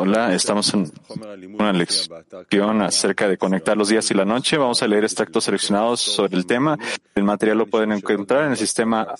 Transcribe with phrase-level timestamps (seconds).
[0.00, 0.90] Hola, estamos en
[1.52, 4.56] una lección acerca de conectar los días y la noche.
[4.56, 6.78] Vamos a leer extractos seleccionados sobre el tema.
[7.14, 9.14] El material lo pueden encontrar en el sistema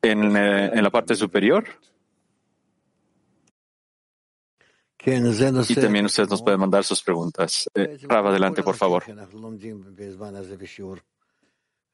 [0.00, 1.66] en, eh, en la parte superior.
[5.68, 7.68] Y también ustedes nos pueden mandar sus preguntas.
[7.74, 9.04] Eh, Rab, adelante, por favor.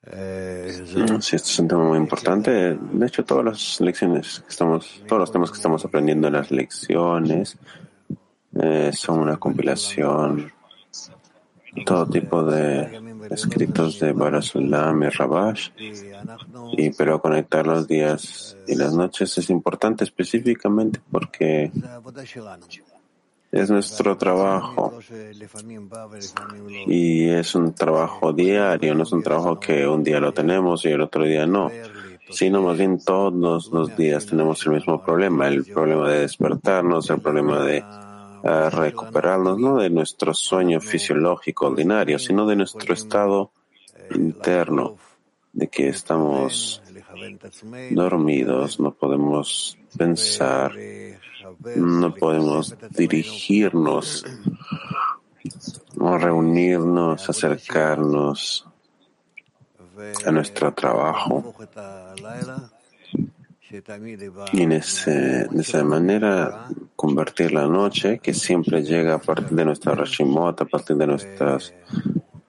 [0.02, 2.50] Sí, esto es un tema muy importante.
[2.74, 6.50] De hecho, todas las lecciones que estamos, todos los temas que estamos aprendiendo en las
[6.50, 7.58] lecciones
[8.54, 10.50] eh, son una compilación,
[11.84, 13.00] todo tipo de
[13.30, 15.70] escritos de Barasulam y Rabash,
[16.72, 21.70] y pero conectar los días y las noches es importante específicamente porque
[23.52, 24.98] es nuestro trabajo.
[26.86, 30.88] Y es un trabajo diario, no es un trabajo que un día lo tenemos y
[30.88, 31.70] el otro día no,
[32.30, 37.20] sino más bien todos los días tenemos el mismo problema, el problema de despertarnos, el
[37.20, 37.78] problema de
[38.42, 43.50] eh, recuperarnos, no de nuestro sueño fisiológico ordinario, sino de nuestro estado
[44.14, 44.96] interno,
[45.52, 46.82] de que estamos
[47.90, 50.72] dormidos, no podemos pensar,
[51.76, 54.24] no podemos dirigirnos
[55.98, 58.66] o reunirnos, acercarnos
[60.24, 61.54] a nuestro trabajo.
[64.52, 69.64] Y en ese, de esa manera convertir la noche, que siempre llega a partir de
[69.64, 71.72] nuestra Rashimot, a partir de nuestras,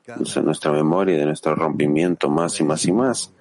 [0.05, 3.33] de nuestra memoria, de nuestro rompimiento más y más y más,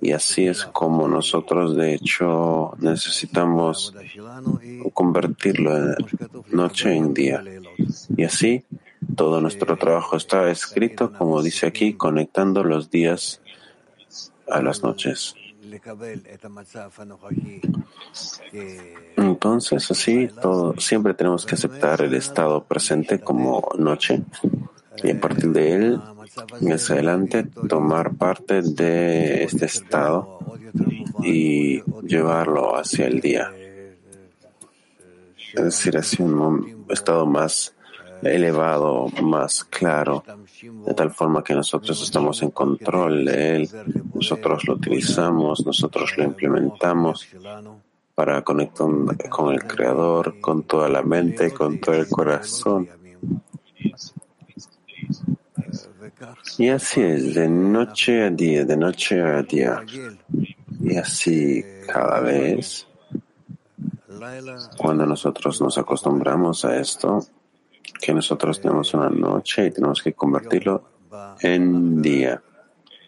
[0.00, 3.94] y así es como nosotros, de hecho, necesitamos
[4.94, 5.94] convertirlo en
[6.50, 7.44] noche en día.
[8.16, 8.64] Y así
[9.14, 13.40] todo nuestro trabajo está escrito, como dice aquí, conectando los días
[14.48, 15.34] a las noches.
[19.16, 24.22] Entonces, así, todo, siempre tenemos que aceptar el estado presente como noche
[25.02, 26.00] y a partir de él
[26.60, 30.38] más adelante tomar parte de este estado
[31.22, 33.52] y llevarlo hacia el día.
[35.54, 37.74] Es decir, hacia un estado más
[38.22, 40.22] elevado, más claro,
[40.86, 43.70] de tal forma que nosotros estamos en control de él,
[44.14, 47.26] nosotros lo utilizamos, nosotros lo implementamos
[48.14, 48.86] para conectar
[49.30, 52.88] con el Creador, con toda la mente, con todo el corazón.
[56.58, 59.82] Y así es, de noche a día, de noche a día.
[60.80, 62.86] Y así cada vez,
[64.76, 67.24] cuando nosotros nos acostumbramos a esto,
[68.00, 70.82] que nosotros tenemos una noche y tenemos que convertirlo
[71.40, 72.42] en día.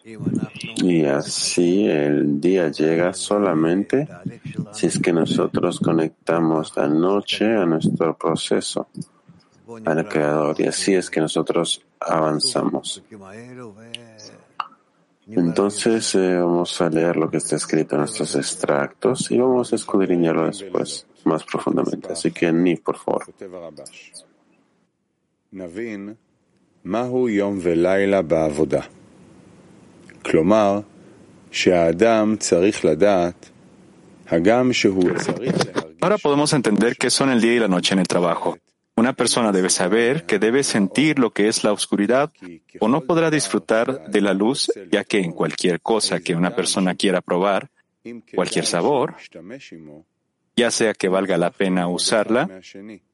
[0.04, 4.08] Y así el día llega solamente
[4.72, 8.88] si es que nosotros conectamos la noche a nuestro proceso
[9.84, 13.02] al Creador y así es que nosotros avanzamos.
[15.28, 19.76] Entonces eh, vamos a leer lo que está escrito en estos extractos y vamos a
[19.76, 22.12] escudriñarlo después más profundamente.
[22.12, 23.24] Así que ni por favor.
[36.00, 38.56] Ahora podemos entender qué son el día y la noche en el trabajo.
[38.94, 42.30] Una persona debe saber que debe sentir lo que es la oscuridad
[42.78, 46.94] o no podrá disfrutar de la luz, ya que en cualquier cosa que una persona
[46.94, 47.70] quiera probar,
[48.34, 49.16] cualquier sabor,
[50.54, 52.60] ya sea que valga la pena usarla,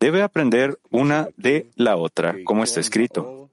[0.01, 3.49] debe aprender una de la otra, como está escrito,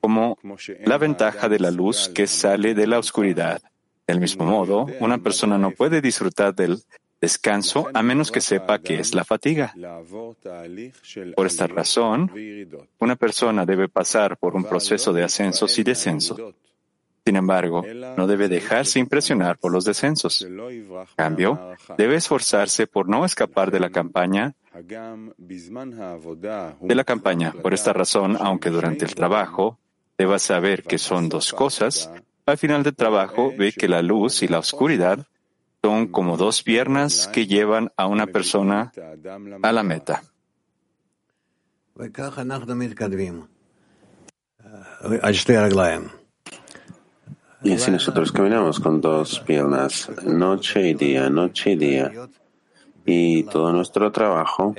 [0.00, 0.38] como
[0.84, 3.60] la ventaja de la luz que sale de la oscuridad.
[4.06, 6.78] Del mismo modo, una persona no puede disfrutar del
[7.20, 9.74] descanso a menos que sepa qué es la fatiga.
[11.34, 12.30] Por esta razón,
[12.98, 16.40] una persona debe pasar por un proceso de ascensos y descensos.
[17.24, 17.84] Sin embargo,
[18.16, 20.42] no debe dejarse impresionar por los descensos.
[20.42, 24.54] En cambio, debe esforzarse por no escapar de la campaña
[26.80, 27.52] de la campaña.
[27.52, 29.78] Por esta razón, aunque durante el trabajo
[30.16, 32.10] deba saber que son dos cosas,
[32.46, 35.26] al final del trabajo ve que la luz y la oscuridad
[35.88, 38.92] son como dos piernas que llevan a una persona
[39.62, 40.22] a la meta.
[47.62, 52.12] Y así nosotros caminamos con dos piernas, noche y día, noche y día.
[53.06, 54.74] Y todo nuestro trabajo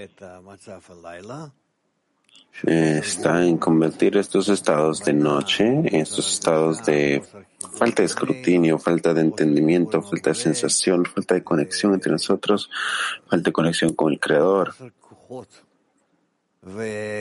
[2.64, 7.24] está en convertir estos estados de noche estos estados de
[7.74, 12.70] falta de escrutinio, falta de entendimiento, falta de sensación, falta de conexión entre nosotros,
[13.28, 14.74] falta de conexión con el Creador,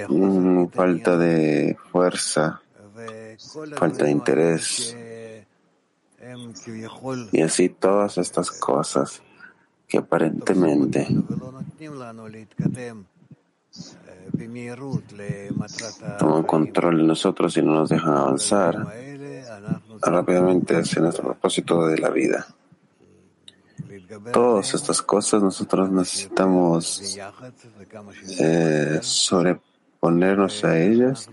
[0.08, 2.60] mm, falta de fuerza,
[3.76, 4.96] falta de interés.
[7.32, 9.22] Y así todas estas cosas
[9.86, 11.06] que aparentemente
[16.18, 18.76] toman control de nosotros y no nos dejan avanzar.
[20.00, 22.46] rápidamente hacia nuestro propósito de la vida.
[24.32, 27.18] Todas estas cosas nosotros necesitamos
[28.38, 31.28] eh, sobreponernos a ellas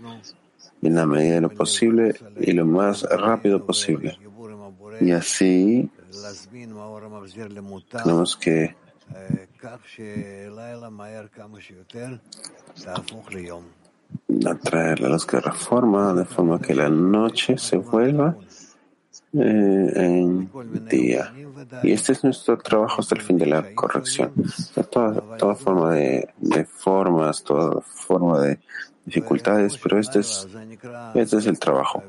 [0.82, 4.18] en la medida de lo posible y lo más rápido posible.
[5.00, 5.90] Y así
[8.02, 8.76] tenemos que
[14.46, 18.36] atraer la luz que reforma de forma que la noche se vuelva
[19.32, 20.50] eh, en
[20.88, 21.32] día.
[21.82, 24.32] Y este es nuestro trabajo hasta el fin de la corrección.
[24.90, 28.60] Toda, toda forma de, de formas, toda forma de
[29.04, 30.46] dificultades, pero este es,
[31.14, 32.02] este es el trabajo.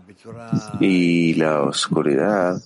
[0.80, 2.62] Y la oscuridad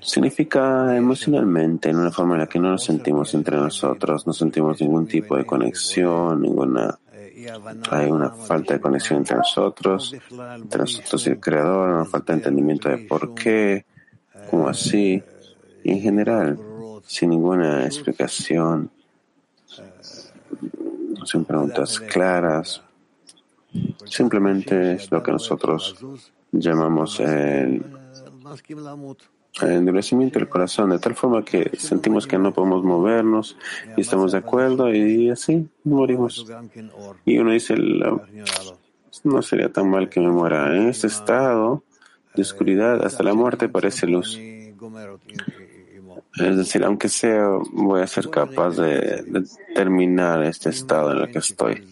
[0.00, 4.80] significa emocionalmente, en una forma en la que no nos sentimos entre nosotros, no sentimos
[4.80, 6.98] ningún tipo de conexión, ninguna
[7.90, 10.14] hay una falta de conexión entre nosotros,
[10.56, 13.84] entre nosotros y el Creador, una falta de entendimiento de por qué,
[14.50, 15.22] cómo así,
[15.82, 16.58] y en general,
[17.06, 18.90] sin ninguna explicación,
[21.24, 22.82] sin preguntas claras.
[24.04, 25.96] Simplemente es lo que nosotros
[26.52, 27.82] llamamos el,
[29.62, 33.56] endurecimiento del corazón, de tal forma que sentimos que no podemos movernos
[33.96, 36.46] y estamos de acuerdo y así morimos.
[37.24, 37.74] Y uno dice,
[39.24, 40.76] no sería tan mal que me muera.
[40.76, 41.84] En este estado
[42.34, 44.38] de oscuridad, hasta la muerte parece luz.
[46.36, 49.24] Es decir, aunque sea, voy a ser capaz de,
[49.74, 51.84] terminar este estado en el que estoy.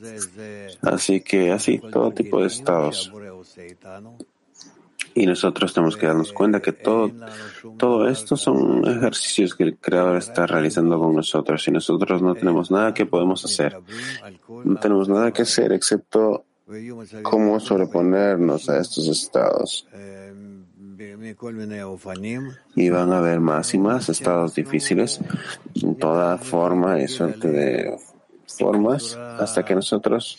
[0.83, 3.13] Así que así, todo tipo de estados.
[5.15, 7.11] Y nosotros tenemos que darnos cuenta que todo,
[7.77, 12.71] todo esto son ejercicios que el Creador está realizando con nosotros y nosotros no tenemos
[12.71, 13.79] nada que podemos hacer.
[14.49, 16.45] No tenemos nada que hacer excepto
[17.23, 19.87] cómo sobreponernos a estos estados.
[22.75, 25.21] Y van a haber más y más estados difíciles
[25.75, 27.99] en toda forma y suerte de
[28.47, 30.39] formas hasta que nosotros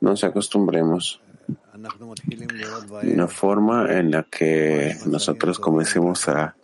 [0.00, 1.20] nos acostumbremos.
[3.02, 6.54] Una forma en la que nosotros comencemos a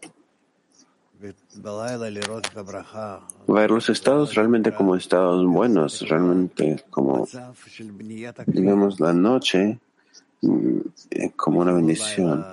[3.47, 7.29] ver los estados realmente como estados buenos, realmente como
[8.47, 9.79] vemos la noche
[10.41, 10.79] mm,
[11.37, 12.45] como una bendición.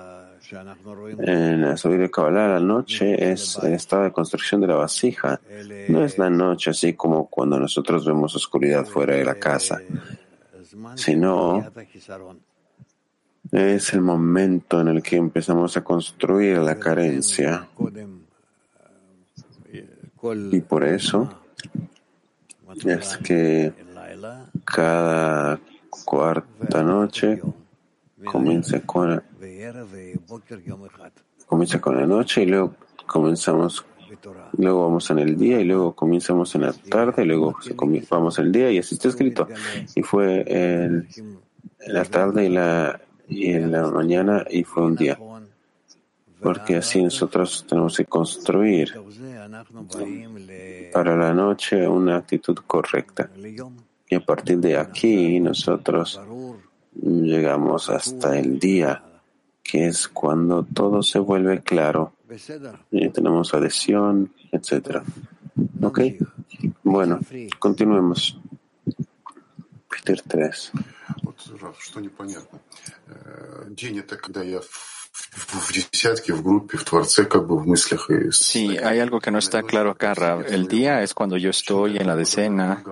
[1.18, 5.40] En la subida de Kabbalah, la noche es el estado de construcción de la vasija.
[5.88, 9.80] No es la noche así como cuando nosotros vemos oscuridad fuera de la casa,
[10.96, 11.64] sino
[13.52, 17.68] es el momento en el que empezamos a construir la carencia.
[20.52, 21.42] Y por eso
[22.84, 23.72] es que
[24.64, 25.58] cada
[26.04, 27.40] cuarta noche
[28.24, 29.22] comienza con
[31.46, 32.74] comienza con la noche y luego
[33.06, 33.84] comenzamos
[34.58, 37.56] luego vamos en el día y luego comenzamos en la tarde y luego
[38.10, 39.48] vamos el día y así está escrito
[39.94, 41.08] y fue el,
[41.86, 43.00] la tarde y la
[43.30, 45.18] y en la mañana y fue un día
[46.42, 48.94] porque así nosotros tenemos que construir
[50.92, 53.30] para la noche una actitud correcta
[54.08, 56.20] y a partir de aquí nosotros
[57.00, 59.02] llegamos hasta el día,
[59.62, 62.14] que es cuando todo se vuelve claro.
[62.90, 65.02] Y tenemos adhesión, etc.
[65.82, 66.00] ¿Ok?
[66.82, 67.20] Bueno,
[67.58, 68.39] continuemos.
[69.90, 70.72] Peter 3.
[78.36, 80.14] Sí, hay algo que no está claro acá,
[80.48, 82.82] El día es cuando yo estoy en la decena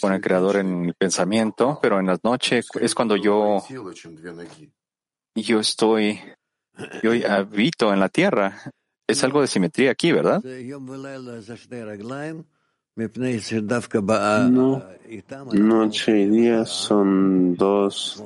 [0.00, 3.62] con el Creador en el pensamiento, pero en las noches es cuando yo,
[5.34, 6.20] yo estoy,
[7.02, 8.62] yo habito en la tierra.
[9.06, 10.40] Es algo de simetría aquí, ¿verdad?
[14.50, 14.82] No,
[15.52, 18.22] noche y día son dos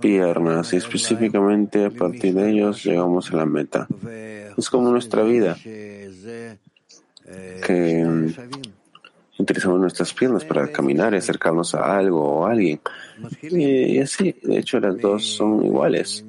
[0.00, 3.86] piernas y específicamente a partir de ellos llegamos a la meta.
[4.56, 5.56] Es como nuestra vida.
[7.66, 8.34] que
[9.38, 12.80] utilizamos nuestras piernas para caminar y acercarnos a algo o a alguien.
[13.42, 16.24] Y, así, de hecho, las dos son iguales.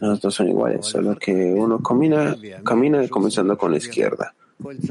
[0.00, 4.34] Las dos son iguales, solo que uno camina, camina comenzando con la izquierda.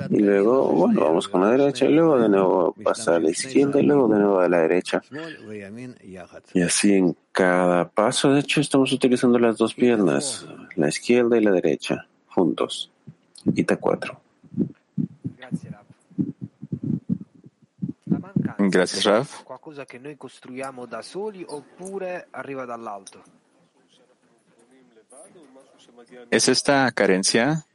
[0.10, 3.80] Y luego, bueno, vamos con la derecha y luego de nuevo pasa a la izquierda
[3.80, 5.02] y luego de nuevo a la derecha.
[6.54, 11.44] Y así en cada paso, de hecho, estamos utilizando las dos piernas, la izquierda y
[11.44, 12.92] la derecha, juntos.
[13.56, 14.22] Ita 4.
[18.58, 19.44] Gracias, Raf.
[19.44, 23.24] Qualcosa che noi costruiamo da soli oppure arriva dall'alto?
[26.30, 27.66] ¿Es esta carencia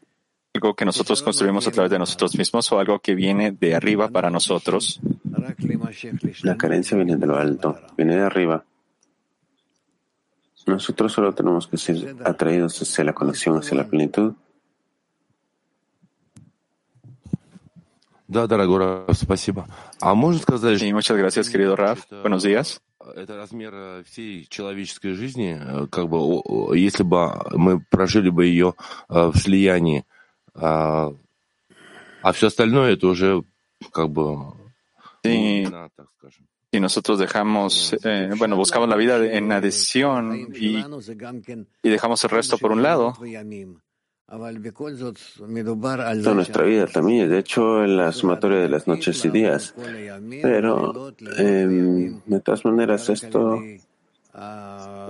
[0.55, 4.09] algo que nosotros construimos a través de nosotros mismos o algo que viene de arriba
[4.09, 4.99] para nosotros?
[6.43, 8.63] La carencia viene de lo alto, viene de arriba.
[10.65, 14.33] Nosotros solo tenemos que ser atraídos hacia la conexión, hacia la plenitud.
[18.27, 18.77] Да, дорогой
[19.07, 19.67] Раф, спасибо.
[20.01, 22.05] А можно сказать, Sí, muchas gracias, querido Raf.
[22.21, 22.79] Buenos días.
[23.15, 28.29] это размер э, всей человеческой жизни, э, как бы, о- о, если бы мы прожили
[28.29, 28.75] бы ее
[29.09, 30.05] э, в слиянии,
[30.53, 31.11] а,
[32.21, 33.43] а все остальное это уже
[33.93, 34.37] как бы
[35.23, 36.45] Sí, глубина, так скажем.
[36.71, 40.77] si nosotros dejamos, eh, bueno, buscamos la vida en adhesión y,
[41.83, 43.15] y dejamos el resto por un lado,
[44.29, 44.51] Toda
[46.35, 49.73] nuestra vida también, de hecho, en la sumatoria de las noches y días.
[50.43, 53.59] Pero, em, de todas maneras, esto,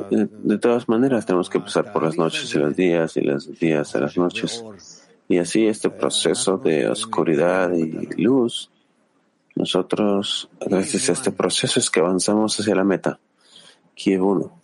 [0.09, 3.59] de, de todas maneras, tenemos que pasar por las noches y los días y los
[3.59, 4.63] días a las noches.
[5.28, 8.70] Y así este proceso de oscuridad y luz,
[9.54, 13.18] nosotros, gracias a este proceso, es que avanzamos hacia la meta.
[13.94, 14.60] Kiev 1.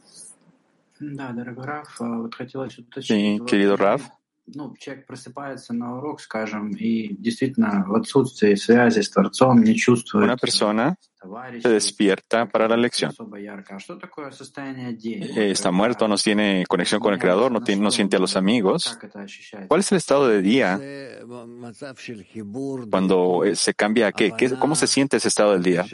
[3.00, 4.08] Sí, querido Raf.
[4.49, 10.29] Ну, человек просыпается на урок, скажем, и действительно в отсутствии связи с Творцом не чувствует
[10.29, 13.09] Una persona товарищей, se despierta para la lección.
[13.09, 13.77] особо ярко.
[13.77, 15.23] А что такое состояние день?
[15.35, 18.35] Eh, Está muerto, no tiene conexión con el Creador, no, tiene, no siente a los
[18.35, 18.95] amigos.
[19.01, 19.67] Как это ощущается?
[19.67, 20.79] ¿Cuál es el estado de día
[22.91, 24.31] cuando eh, se cambia a qué?
[24.37, 24.51] ¿Qué?
[24.59, 25.85] ¿Cómo se siente ese estado del día?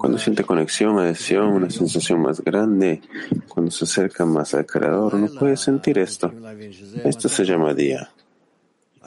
[0.00, 3.00] Cuando siente conexión, adhesión, una sensación más grande,
[3.48, 6.32] cuando se acerca más al Creador, uno puede sentir esto.
[7.04, 8.10] Esto se llama día.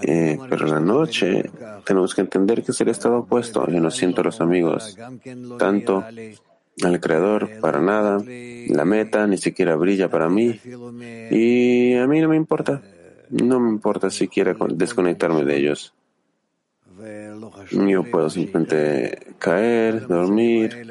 [0.03, 1.49] Eh, pero la noche
[1.83, 3.65] tenemos que entender que es el estado opuesto.
[3.67, 4.95] Yo no siento a los amigos,
[5.57, 6.03] tanto
[6.83, 8.19] al Creador para nada.
[8.69, 10.59] La meta ni siquiera brilla para mí.
[11.31, 12.81] Y a mí no me importa.
[13.31, 15.93] No me importa siquiera con- desconectarme de ellos.
[17.71, 20.85] Yo puedo simplemente caer, dormir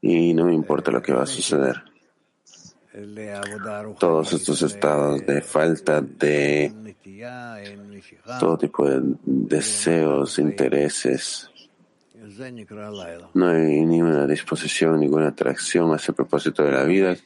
[0.00, 1.82] y no me importa lo que va a suceder.
[3.98, 6.94] Todos estos estados de falta de
[8.40, 11.50] todo tipo de deseos, intereses.
[13.34, 17.16] No hay ninguna disposición, ninguna atracción hacia el propósito de la vida.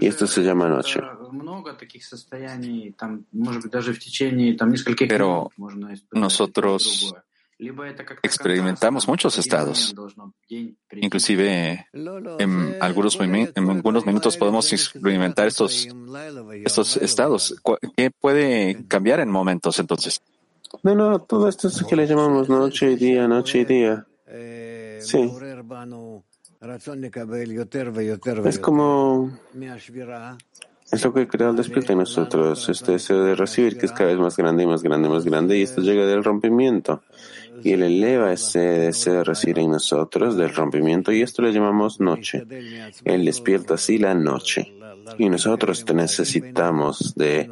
[0.00, 1.00] Y esto se llama noche.
[5.08, 5.50] Pero
[6.12, 7.14] nosotros
[8.22, 9.94] experimentamos muchos estados.
[10.90, 15.88] Inclusive en algunos, minutos podemos experimentar estos,
[16.64, 17.60] estos estados.
[17.96, 20.22] ¿Qué puede cambiar en momentos entonces?
[20.82, 24.06] No, no, todo esto es que le llamamos noche y día, noche y día.
[25.00, 25.30] Sí.
[28.44, 29.38] Es como
[30.90, 34.10] es lo que el Creador despierta en nosotros, este deseo de recibir que es cada
[34.10, 37.02] vez más grande y más grande y más grande, y esto llega del rompimiento.
[37.62, 42.00] Y Él eleva ese deseo de recibir en nosotros del rompimiento, y esto le llamamos
[42.00, 42.44] noche.
[43.04, 44.72] Él despierta así la noche.
[45.18, 47.50] Y nosotros necesitamos de,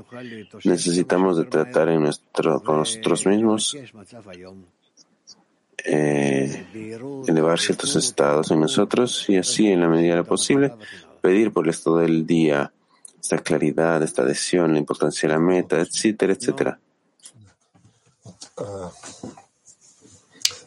[0.64, 3.76] necesitamos de tratar en nuestro, con nosotros mismos,
[5.84, 6.64] eh,
[7.26, 10.72] elevar ciertos estados en nosotros y así, en la medida de lo posible,
[11.20, 12.72] pedir por el estado del día,
[13.21, 16.79] esta claridad, esta adhesión, la importancia de la meta, etcétera, etcétera.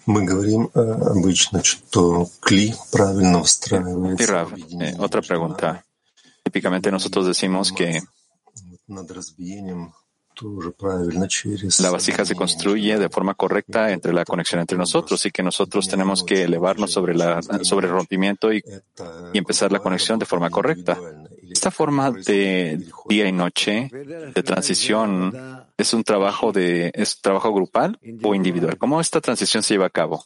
[0.07, 5.29] Мы говорим э, обычно, что кли правильно Y встраивается Rav, в eh, объединение otra между
[5.29, 5.67] pregunta.
[5.67, 5.83] нами.
[6.43, 9.93] Típicamente nosotros decimos que Вот Над разбиением
[10.35, 14.61] тоже правильно через la vasija se объединение construye между de forma correcta entre la conexión
[14.61, 19.31] entre nosotros y que nosotros tenemos que elevarnos sobre, la, sobre el rompimiento y, Это
[19.33, 20.99] y empezar la conexión de forma correcta.
[21.66, 22.78] Esta forma de
[23.10, 25.34] día y noche, de transición,
[25.76, 28.78] ¿es un trabajo de, es trabajo grupal o individual?
[28.78, 30.24] ¿Cómo esta transición se lleva a cabo?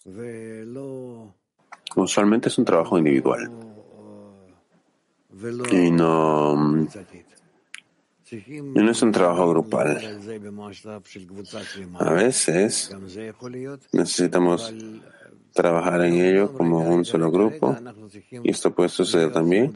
[1.96, 3.50] Usualmente es un trabajo individual
[5.72, 6.86] y no,
[8.30, 9.98] Y no es un trabajo grupal.
[12.00, 12.94] A veces
[13.94, 14.74] necesitamos
[15.54, 17.78] trabajar en ello como un solo grupo,
[18.44, 19.74] y esto puede suceder también.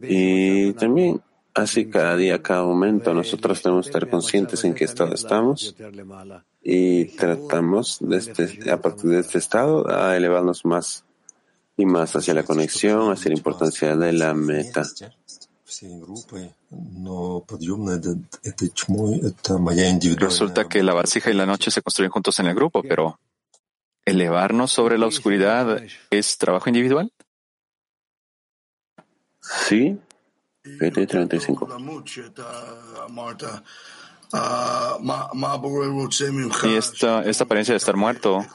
[0.00, 1.20] Y también,
[1.54, 5.74] así cada día, cada momento, nosotros tenemos que estar conscientes en qué estado estamos
[6.62, 11.04] y tratamos de este, a partir de este estado a elevarnos más
[11.76, 14.84] y más hacia la conexión, hacia la importancia de la meta.
[20.18, 23.18] Resulta que la vasija y la noche se construyen juntos en el grupo, pero
[24.04, 27.12] elevarnos sobre la oscuridad es trabajo individual.
[29.42, 29.98] Sí,
[30.78, 31.66] PT 35.
[36.68, 38.46] Y esta, esta apariencia de estar muerto,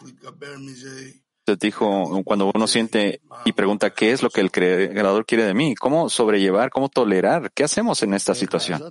[1.44, 5.53] te dijo, cuando uno siente y pregunta qué es lo que el creador quiere de
[5.53, 8.82] mí, cómo sobrellevar, cómo tolerar, ¿qué hacemos en esta situación?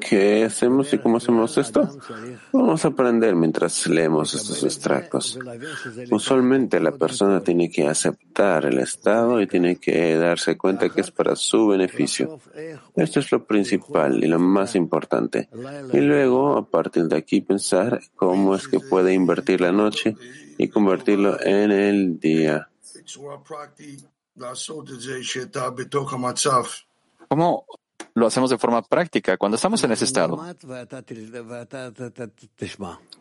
[0.00, 1.88] ¿Qué hacemos y cómo hacemos esto?
[2.52, 5.38] Vamos a aprender mientras leemos estos extractos.
[6.10, 11.10] Usualmente la persona tiene que aceptar el estado y tiene que darse cuenta que es
[11.10, 12.40] para su beneficio.
[12.94, 15.48] Esto es lo principal y lo más importante.
[15.92, 20.16] Y luego, a partir de aquí, pensar cómo es que puede invertir la noche
[20.58, 22.68] y convertirlo en el día.
[27.28, 27.64] ¿Cómo
[28.14, 30.38] lo hacemos de forma práctica cuando estamos en ese estado.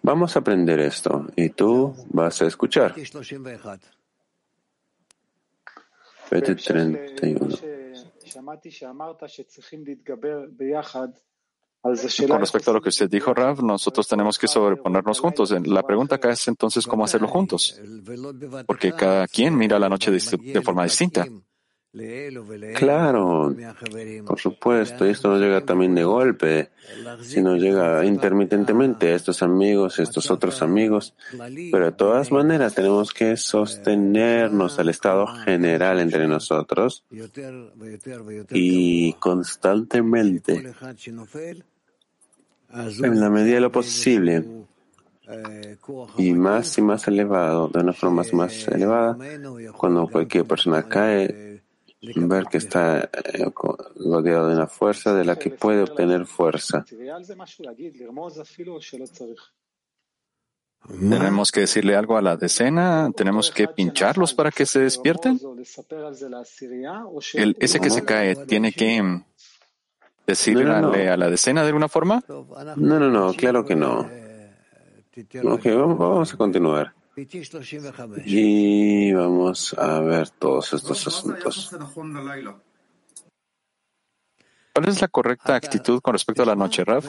[0.01, 2.95] Vamos a aprender esto y tú vas a escuchar.
[6.31, 7.57] Vete 31.
[11.81, 15.51] Con respecto a lo que usted dijo, Rav, nosotros tenemos que sobreponernos juntos.
[15.65, 17.79] La pregunta acá es entonces cómo hacerlo juntos.
[18.67, 21.25] Porque cada quien mira la noche de forma distinta.
[22.75, 23.55] Claro,
[24.23, 26.69] por supuesto, y esto no llega también de golpe,
[27.21, 31.15] sino llega intermitentemente a estos amigos, a estos otros amigos,
[31.71, 37.05] pero de todas maneras tenemos que sostenernos al estado general entre nosotros
[38.51, 40.71] y constantemente,
[42.71, 44.45] en la medida de lo posible,
[46.19, 49.17] y más y más elevado, de una forma más elevada,
[49.75, 51.48] cuando cualquier persona cae,
[52.01, 53.09] ver que está
[53.95, 56.85] rodeado de una fuerza de la que puede obtener fuerza.
[60.87, 63.11] ¿Tenemos que decirle algo a la decena?
[63.15, 65.39] ¿Tenemos que pincharlos para que se despierten?
[67.33, 69.21] El, ese que se cae tiene que
[70.25, 72.23] decirle a la decena de alguna forma?
[72.27, 74.09] No, no, no, claro que no.
[75.43, 76.93] Ok, vamos a continuar.
[78.25, 81.75] Y vamos a ver todos estos asuntos.
[84.73, 87.07] ¿Cuál es la correcta actitud con respecto a la noche, Raf?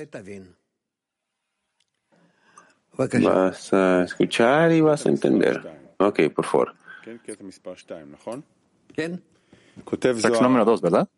[2.96, 5.94] Vas a escuchar y vas a entender.
[5.98, 6.74] Ok, por favor.
[10.00, 11.08] Texto número dos, ¿verdad?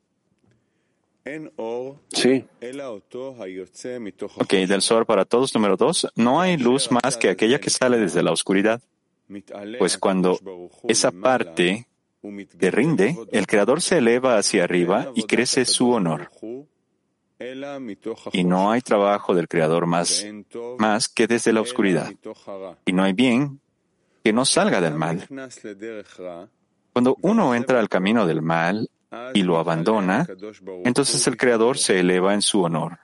[2.09, 2.45] Sí.
[4.37, 6.09] Ok, del sol para todos, número dos.
[6.17, 8.81] No hay luz más que aquella que sale desde la oscuridad.
[9.79, 10.39] Pues cuando
[10.89, 11.87] esa parte
[12.59, 16.31] te rinde, el Creador se eleva hacia arriba y crece su honor.
[18.33, 20.25] Y no hay trabajo del Creador más,
[20.79, 22.13] más que desde la oscuridad.
[22.85, 23.61] Y no hay bien
[24.23, 25.27] que no salga del mal.
[26.93, 28.89] Cuando uno entra al camino del mal,
[29.35, 30.27] y lo abandona,
[30.85, 32.99] entonces el Creador se eleva en su honor.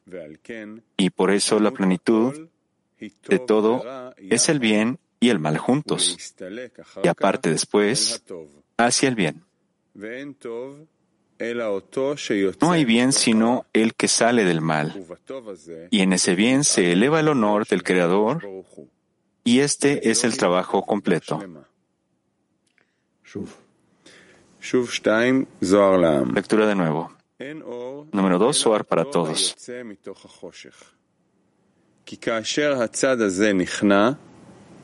[0.97, 2.49] Y por eso la plenitud
[2.99, 6.35] de todo es el bien y el mal juntos.
[7.03, 8.23] Y aparte después,
[8.77, 9.45] hacia el bien.
[12.61, 15.05] No hay bien sino el que sale del mal.
[15.91, 18.49] Y en ese bien se eleva el honor del Creador
[19.45, 21.41] y este es el trabajo completo.
[26.34, 27.12] Lectura de nuevo.
[28.14, 29.56] Número dos, Zohar para todos.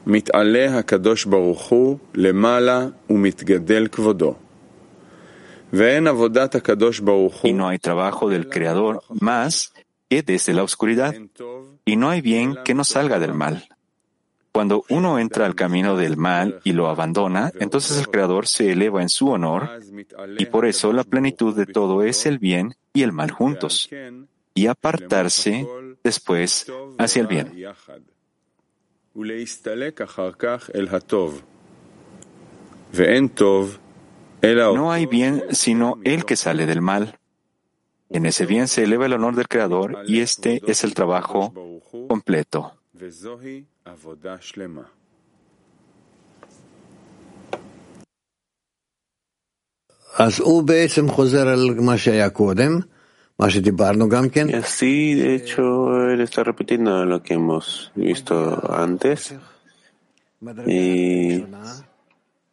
[0.08, 4.36] מתעלה הקדוש ברוך הוא למעלה ומתגדל כבודו.
[5.74, 7.52] ואין עבודת הקדוש ברוך הוא.
[7.52, 9.74] Y no hay trabajo del Creador más
[10.10, 11.14] que desde la oscuridad.
[11.86, 13.64] Y no hay bien que no salga del mal.
[14.55, 19.03] Cuando uno entra al camino del mal y lo abandona, entonces el Creador se eleva
[19.03, 19.81] en su honor
[20.39, 23.91] y por eso la plenitud de todo es el bien y el mal juntos
[24.55, 25.67] y apartarse
[26.05, 27.65] después hacia el bien.
[34.77, 37.19] No hay bien sino el que sale del mal.
[38.09, 41.53] En ese bien se eleva el honor del Creador y este es el trabajo
[42.07, 42.75] completo.
[54.51, 59.35] Y así, de hecho, él está repitiendo lo que hemos visto antes.
[60.67, 61.41] Y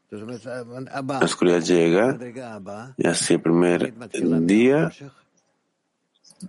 [0.09, 2.17] la oscuridad llega,
[2.97, 3.93] y así el primer
[4.47, 4.91] día,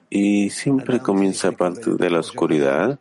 [0.08, 2.98] y siempre comienza a partir de la oscuridad,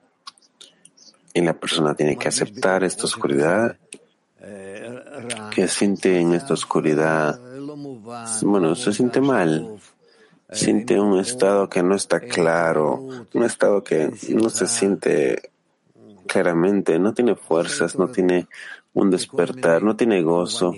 [1.34, 3.78] y la persona tiene que aceptar esta oscuridad,
[5.54, 7.39] que siente en esta oscuridad,
[8.41, 9.80] bueno, se siente mal,
[10.52, 15.52] siente un estado que no está claro, un estado que no se siente
[16.28, 18.48] claramente, no tiene fuerzas, no tiene
[18.94, 20.74] un despertar, no tiene gozo.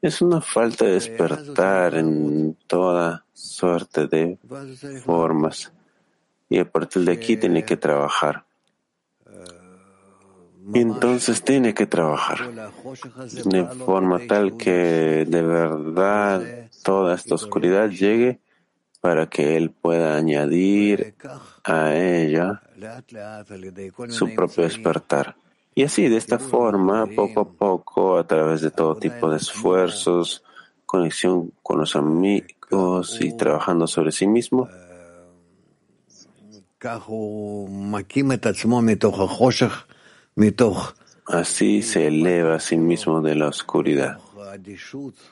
[0.00, 4.38] Es una falta de despertar en toda suerte de
[5.04, 5.72] formas.
[6.48, 8.44] Y a partir de aquí tiene que trabajar.
[10.74, 12.72] Entonces tiene que trabajar
[13.44, 18.40] de forma tal que de verdad toda esta oscuridad llegue
[19.00, 21.14] para que él pueda añadir
[21.64, 22.62] a ella
[24.08, 25.36] su propio despertar.
[25.74, 30.42] Y así, de esta forma, poco a poco, a través de todo tipo de esfuerzos,
[30.84, 34.68] conexión con los amigos y trabajando sobre sí mismo,
[41.26, 44.18] así se eleva a sí mismo de la oscuridad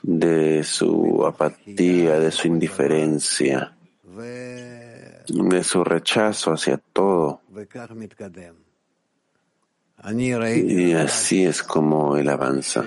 [0.03, 3.75] de su apatía, de su indiferencia,
[5.27, 7.41] de su rechazo hacia todo.
[10.55, 12.85] Y así es como él avanza.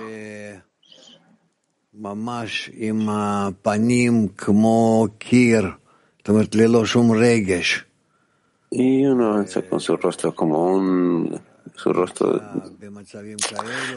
[8.70, 11.40] Y uno avanza con su rostro como un
[11.80, 12.40] su rostro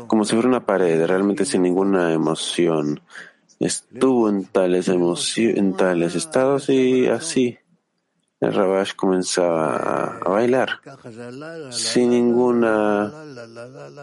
[0.08, 3.02] como si fuera una pared, realmente sin ninguna emoción.
[3.60, 7.58] Estuvo en tales en tales estados y así
[8.40, 10.80] el Rabash comenzaba a, bailar
[11.70, 13.14] sin ninguna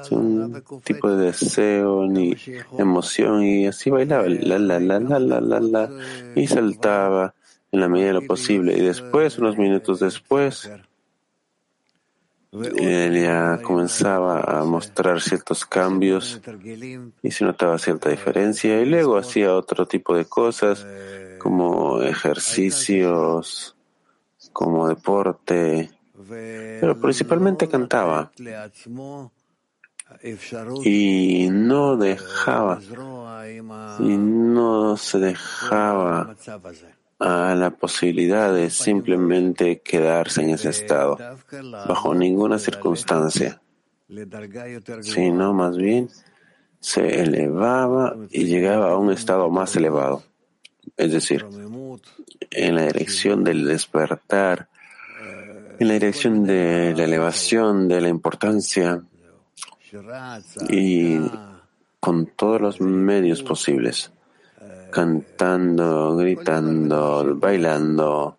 [0.02, 2.34] sin tipo de deseo ni
[2.78, 5.90] emoción y así bailaba la la la la la la la
[6.34, 7.34] y saltaba
[7.70, 10.70] en la medida de lo posible y después unos minutos después
[12.52, 16.40] él ya comenzaba a mostrar ciertos cambios
[17.22, 20.84] y se notaba cierta diferencia y luego hacía otro tipo de cosas
[21.38, 23.76] como ejercicios,
[24.52, 25.90] como deporte,
[26.28, 28.32] pero principalmente cantaba.
[30.84, 32.80] y no dejaba
[34.00, 36.34] y no se dejaba
[37.20, 41.18] a la posibilidad de simplemente quedarse en ese estado,
[41.86, 43.60] bajo ninguna circunstancia,
[45.02, 46.08] sino más bien
[46.80, 50.22] se elevaba y llegaba a un estado más elevado,
[50.96, 51.44] es decir,
[52.50, 54.68] en la dirección del despertar,
[55.78, 59.02] en la dirección de la elevación, de la importancia
[60.70, 61.18] y
[62.00, 64.10] con todos los medios posibles
[64.90, 68.38] cantando, gritando, bailando,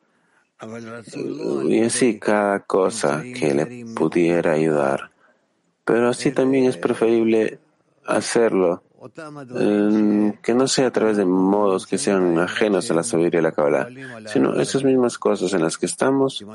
[1.68, 5.12] y así cada cosa que le pudiera ayudar.
[5.84, 7.60] Pero así también es preferible
[8.06, 8.84] hacerlo,
[10.42, 13.52] que no sea a través de modos que sean ajenos a la sabiduría y la
[13.52, 13.90] Kabbalah,
[14.28, 16.46] sino esas mismas cosas en las que estamos,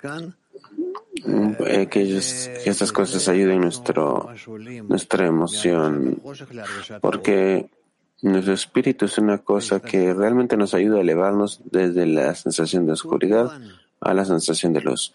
[0.00, 2.18] que, que
[2.64, 4.28] estas cosas ayuden nuestro,
[4.88, 6.22] nuestra emoción,
[7.00, 7.68] porque
[8.22, 12.92] nuestro espíritu es una cosa que realmente nos ayuda a elevarnos desde la sensación de
[12.92, 13.60] oscuridad
[14.00, 15.14] a la sensación de luz.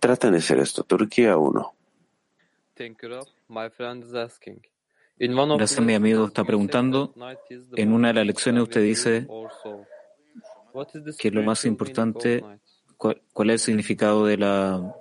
[0.00, 0.82] Traten de ser esto.
[0.82, 1.74] Turquía 1.
[5.56, 7.14] Gracias, mi amigo está preguntando.
[7.76, 9.26] En una de las lecciones usted dice
[11.18, 12.44] que lo más importante,
[12.96, 14.94] cuál, cuál es el significado de la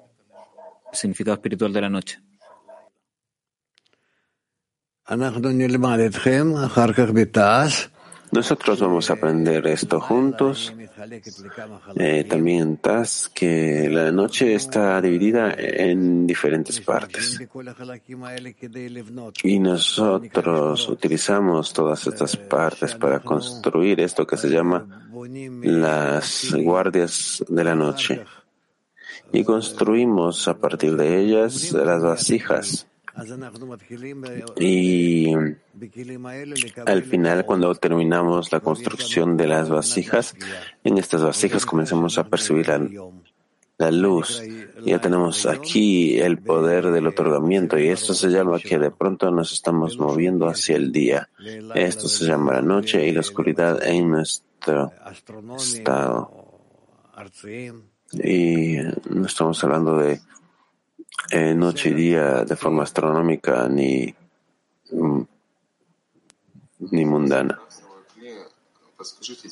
[0.94, 2.20] el significado espiritual de la noche.
[8.32, 10.74] Nosotros vamos a aprender esto juntos.
[11.98, 17.38] Eh, también TAS, que la noche está dividida en diferentes partes.
[19.44, 24.88] Y nosotros utilizamos todas estas partes para construir esto que se llama
[25.62, 28.24] las guardias de la noche.
[29.34, 32.88] Y construimos a partir de ellas las vasijas
[34.60, 35.34] Y
[36.86, 40.36] al final, cuando terminamos la construcción de las vasijas,
[40.84, 42.80] en estas vasijas comenzamos a percibir la,
[43.78, 44.41] la luz.
[44.86, 49.52] Ya tenemos aquí el poder del otorgamiento y esto se llama que de pronto nos
[49.52, 51.30] estamos moviendo hacia el día.
[51.76, 54.91] Esto se llama la noche y la oscuridad en nuestro
[55.56, 56.32] estado.
[58.13, 58.78] Y
[59.10, 60.19] no estamos hablando de
[61.32, 64.14] eh, noche y día de forma astronómica ni,
[64.92, 65.22] mm,
[66.92, 67.60] ni mundana.
[68.98, 69.50] Подскажите.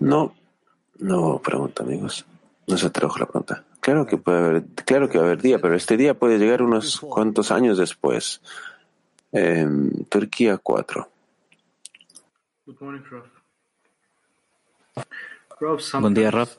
[0.00, 0.34] No,
[0.98, 2.26] no, pregunta, amigos.
[2.66, 3.64] No se trajo la pregunta.
[3.80, 6.62] Claro que puede haber, claro que va a haber día, pero este día puede llegar
[6.62, 8.40] unos cuantos años después.
[9.32, 9.66] Eh,
[10.08, 11.08] Turquía 4.
[16.00, 16.58] Buen día, Raf.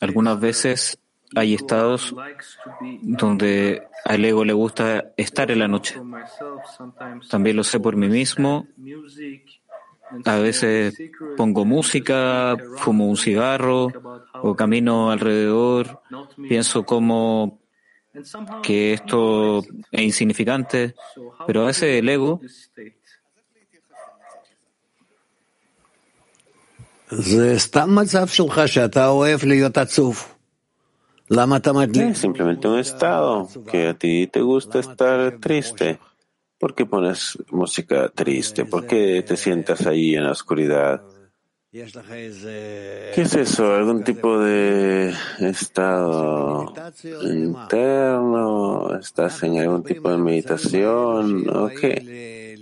[0.00, 0.98] Algunas veces
[1.34, 2.14] hay estados
[3.00, 6.00] donde al ego le gusta estar en la noche.
[7.28, 8.68] También lo sé por mí mismo.
[10.24, 10.94] A veces
[11.36, 13.88] pongo música, fumo un cigarro
[14.34, 16.02] o camino alrededor,
[16.36, 17.61] pienso como
[18.62, 20.94] que esto es insignificante,
[21.46, 22.40] pero a veces el ego
[32.10, 35.98] Es simplemente un estado que a ti te gusta estar triste.
[36.58, 38.64] ¿Por qué pones música triste?
[38.64, 41.02] ¿Por qué te sientas ahí en la oscuridad?
[41.72, 41.84] ¿Qué
[43.16, 43.74] es eso?
[43.74, 46.74] ¿Algún tipo de estado
[47.22, 48.98] interno?
[48.98, 51.48] ¿Estás en algún tipo de meditación?
[51.48, 52.58] ¿O qué?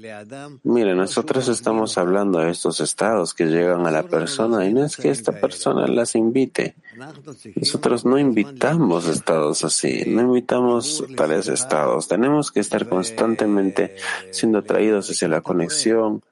[0.63, 4.97] Mire, nosotros estamos hablando de estos estados que llegan a la persona y no es
[4.97, 6.77] que esta persona las invite.
[7.57, 12.07] Nosotros no invitamos estados así, no invitamos tales estados.
[12.07, 13.97] Tenemos que estar constantemente
[14.31, 16.23] siendo atraídos hacia la conexión,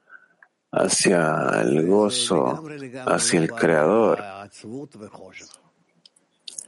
[0.71, 2.65] hacia el gozo,
[3.07, 4.23] hacia el Creador.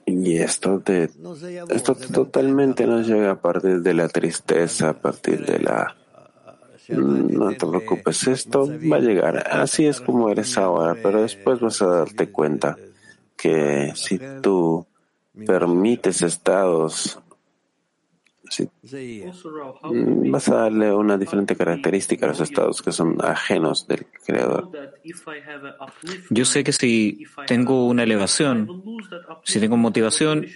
[0.07, 1.11] Y esto, de,
[1.69, 5.97] esto totalmente nos llega a partir de la tristeza, a partir de la
[6.89, 9.47] no te preocupes, esto va a llegar.
[9.51, 12.77] Así es como eres ahora, pero después vas a darte cuenta
[13.37, 14.87] que si tú
[15.47, 17.19] permites estados
[19.83, 24.71] Mm, vas a darle una diferente característica a los estados que son ajenos del Creador.
[26.31, 28.83] Yo sé que si tengo una elevación,
[29.45, 30.47] si tengo motivación,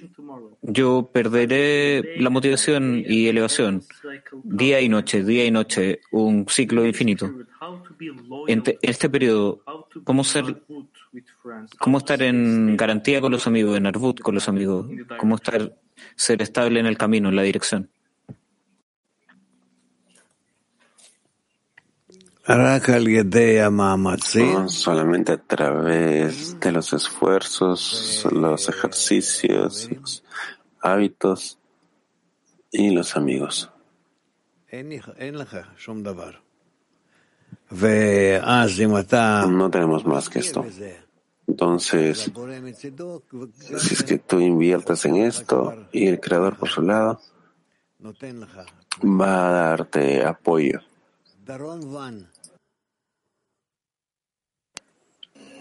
[0.63, 3.83] yo perderé la motivación y elevación
[4.43, 7.31] día y noche, día y noche, un ciclo infinito.
[8.49, 9.63] En este periodo,
[10.05, 10.63] ¿cómo ser
[11.79, 14.87] cómo estar en garantía con los amigos, en Arbut con los amigos,
[15.19, 15.73] cómo estar
[16.17, 17.91] ser estable en el camino, en la dirección.
[24.69, 30.25] solamente a través de los esfuerzos, los ejercicios, los
[30.83, 31.59] hábitos
[32.71, 33.71] y los amigos.
[39.47, 40.67] No tenemos más que esto.
[41.47, 42.33] Entonces,
[43.57, 47.21] si es que tú inviertes en esto y el creador por su lado
[49.03, 50.81] va a darte apoyo.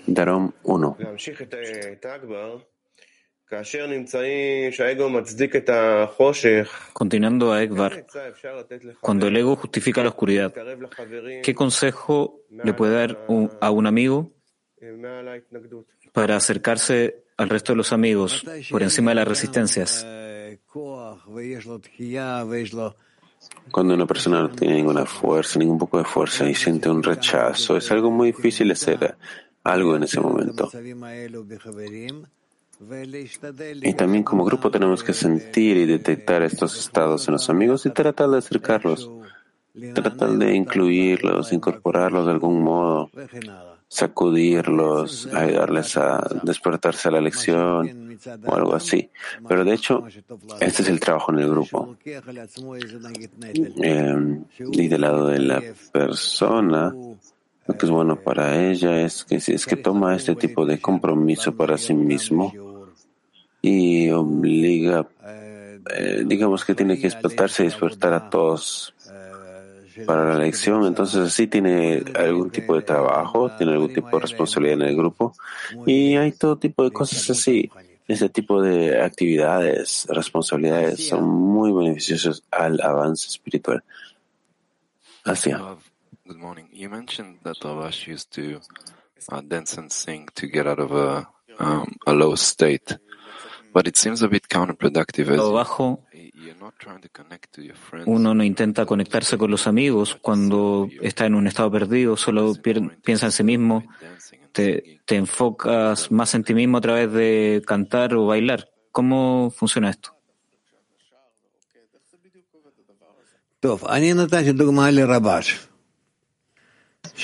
[0.05, 0.97] Darom 1.
[6.93, 8.05] Continuando a Ekbar,
[8.99, 10.53] cuando el ego justifica la oscuridad,
[11.43, 13.25] ¿qué consejo le puede dar
[13.61, 14.32] a un amigo
[16.11, 20.05] para acercarse al resto de los amigos por encima de las resistencias.
[23.71, 27.77] Cuando una persona no tiene ninguna fuerza, ningún poco de fuerza y siente un rechazo,
[27.77, 29.15] es algo muy difícil hacer
[29.63, 30.69] algo en ese momento.
[33.81, 37.91] Y también como grupo tenemos que sentir y detectar estos estados en los amigos y
[37.91, 39.09] tratar de acercarlos,
[39.93, 43.09] tratar de incluirlos, incorporarlos de algún modo
[43.93, 49.11] sacudirlos, ayudarles a despertarse a la lección o algo así.
[49.47, 50.03] Pero de hecho,
[50.59, 51.95] este es el trabajo en el grupo.
[52.03, 52.19] Eh,
[54.71, 56.91] y del lado de la persona,
[57.67, 61.55] lo que es bueno para ella es que es que toma este tipo de compromiso
[61.55, 62.51] para sí mismo
[63.61, 65.07] y obliga,
[65.95, 68.92] eh, digamos que tiene que despertarse y despertar a todos
[70.05, 74.81] para la lección, entonces sí tiene algún tipo de trabajo, tiene algún tipo de responsabilidad
[74.81, 75.33] en el grupo
[75.85, 77.69] y hay todo tipo de cosas así.
[78.07, 83.81] Ese tipo de actividades, responsabilidades son muy beneficiosas al avance espiritual.
[85.23, 85.51] Así.
[86.25, 86.67] Good morning.
[86.71, 88.61] You mentioned that Ravash used to
[89.29, 91.27] uh, dance and sing to get out of a,
[91.59, 92.97] um, a low state.
[93.73, 95.39] But it seems a bit counterproductive as
[98.05, 102.53] uno no intenta conectarse con los amigos cuando está en un estado perdido, solo
[103.03, 103.83] piensa en sí mismo,
[104.51, 108.69] te, te enfocas más en ti mismo a través de cantar o bailar.
[108.91, 110.15] ¿Cómo funciona esto?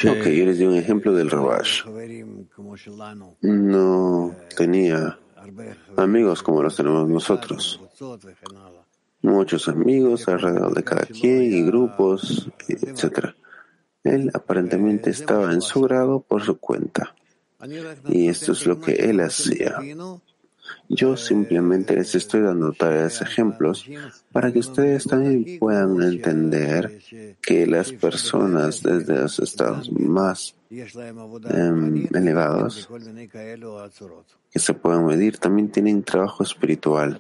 [0.08, 1.84] Ok, yo les di un ejemplo del Rabash.
[3.42, 5.20] No tenía
[5.98, 7.82] amigos como los tenemos nosotros.
[9.22, 13.36] Muchos amigos alrededor de cada quien y grupos, etc.
[14.04, 17.16] Él aparentemente estaba en su grado por su cuenta.
[18.08, 19.78] Y esto es lo que él hacía.
[20.88, 23.86] Yo simplemente les estoy dando tales ejemplos
[24.32, 27.02] para que ustedes también puedan entender
[27.42, 32.90] que las personas desde los estados más em, elevados
[34.52, 37.20] que se pueden medir también tienen trabajo espiritual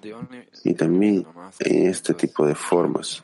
[0.63, 1.25] y también
[1.59, 3.21] en este tipo de formas.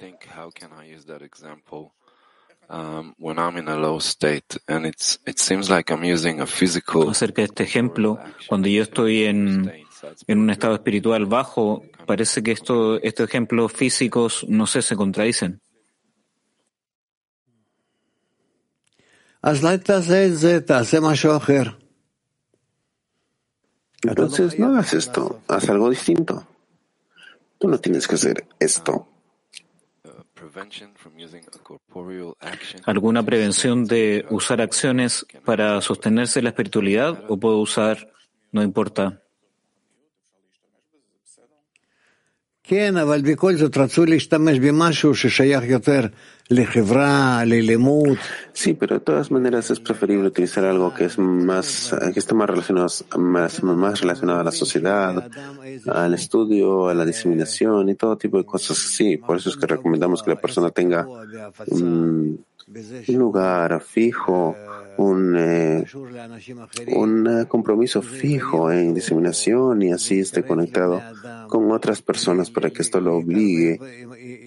[7.09, 9.85] Acerca de este ejemplo, cuando yo estoy en
[10.28, 15.62] en un estado espiritual bajo, parece que esto, estos ejemplos físicos, no sé, se contradicen.
[24.02, 26.48] Entonces no hagas esto, haz algo distinto.
[27.60, 29.08] Tú no tienes que hacer esto.
[32.86, 38.12] ¿Alguna prevención de usar acciones para sostenerse la espiritualidad o puedo usar,
[38.52, 39.22] no importa,
[48.54, 52.49] Sí, pero de todas maneras es preferible utilizar algo que es más, que está más
[52.49, 55.28] relacionado, más, más relacionado a la sociedad,
[55.91, 59.17] al estudio, a la diseminación y todo tipo de cosas así.
[59.17, 61.08] Por eso es que recomendamos que la persona tenga
[61.67, 64.56] un lugar fijo
[64.97, 65.86] un, eh,
[66.88, 71.01] un eh, compromiso fijo en diseminación y así esté conectado
[71.47, 73.80] con otras personas para que esto lo obligue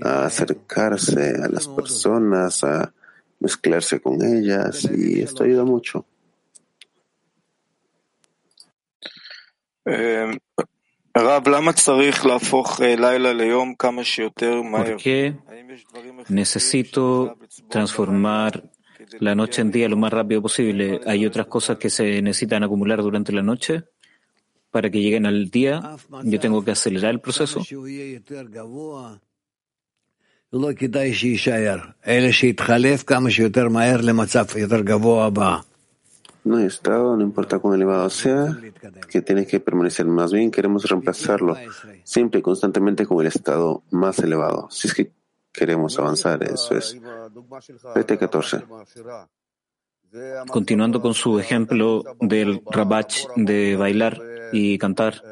[0.02, 2.92] a acercarse a las personas, a
[3.40, 6.04] mezclarse con ellas y esto ayuda mucho.
[14.85, 15.35] ¿Por qué
[16.28, 17.37] necesito
[17.68, 18.62] transformar
[19.20, 21.00] la noche en día lo más rápido posible.
[21.07, 23.85] ¿Hay otras cosas que se necesitan acumular durante la noche
[24.70, 25.96] para que lleguen al día?
[26.24, 27.62] Yo tengo que acelerar el proceso.
[36.48, 38.56] No hay estado, no importa cuán elevado sea,
[39.11, 40.06] que tiene que permanecer.
[40.06, 41.54] Más bien queremos reemplazarlo
[42.04, 44.66] siempre y constantemente con el estado más elevado.
[44.70, 45.12] Si es que
[45.52, 46.96] queremos avanzar, eso es.
[46.96, 48.64] PT14.
[50.50, 54.18] Continuando con su ejemplo del rabach de bailar
[54.50, 55.22] y cantar,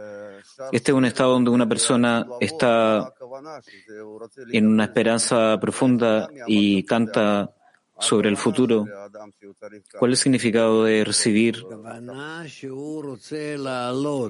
[0.70, 3.10] este es un estado donde una persona está
[4.52, 7.55] en una esperanza profunda y canta
[7.98, 8.86] sobre el futuro.
[9.98, 11.64] ¿Cuál es el significado de recibir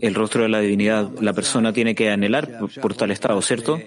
[0.01, 1.11] el rostro de la divinidad?
[1.21, 3.79] La persona tiene que anhelar por, tal estado, ¿cierto?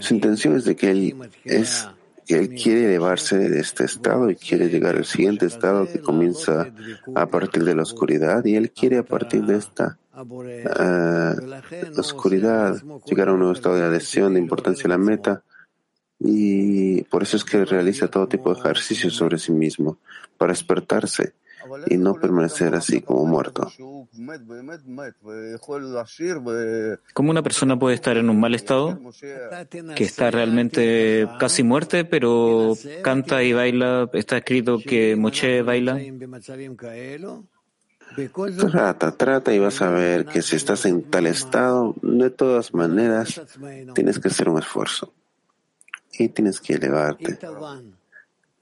[0.00, 1.88] Su intención es de que él es
[2.26, 6.72] que él quiere elevarse de este estado y quiere llegar al siguiente estado que comienza
[7.14, 11.34] a partir de la oscuridad y él quiere a partir de esta ah,
[11.98, 15.42] oscuridad llegar a un nuevo estado de adhesión, de importancia a la meta
[16.26, 19.98] y por eso es que realiza todo tipo de ejercicios sobre sí mismo,
[20.38, 21.34] para despertarse
[21.86, 23.70] y no permanecer así como muerto.
[27.12, 28.98] ¿Cómo una persona puede estar en un mal estado?
[29.94, 34.08] Que está realmente casi muerte, pero canta y baila.
[34.14, 36.00] Está escrito que Moche baila.
[38.70, 43.40] Trata, trata y vas a ver que si estás en tal estado, de todas maneras,
[43.94, 45.12] tienes que hacer un esfuerzo
[46.18, 47.38] y tienes que elevarte.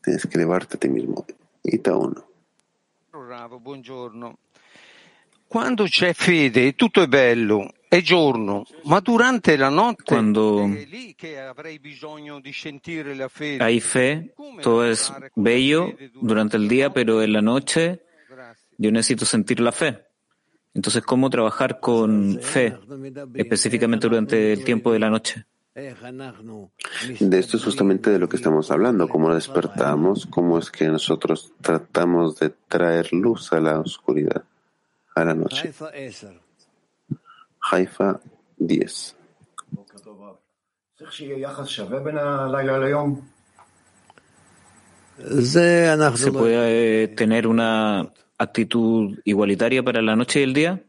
[0.03, 1.25] Tienes que elevarte a ti mismo.
[1.63, 2.27] Ita uno.
[3.11, 4.39] Bravo, buongiorno.
[5.47, 10.63] Quando c'è fede tutto è bello, è giorno, ma durante la notte Cuando
[13.59, 18.01] hay fe, todo es bello durante el día, pero en la noche
[18.79, 20.07] yo necesito sentir la fe.
[20.73, 22.79] Entonces, ¿cómo trabajar con fe,
[23.35, 25.45] específicamente durante el tiempo de la noche?
[25.75, 31.55] De esto es justamente de lo que estamos hablando, cómo despertamos, cómo es que nosotros
[31.62, 34.45] tratamos de traer luz a la oscuridad,
[35.14, 35.73] a la noche.
[37.70, 38.20] Haifa
[38.59, 39.16] 10.
[46.16, 50.83] ¿Se puede eh, tener una actitud igualitaria para la noche y el día?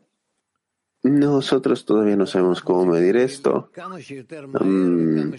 [1.04, 3.70] Nosotros todavía no sabemos cómo medir esto.
[4.62, 5.32] Mm,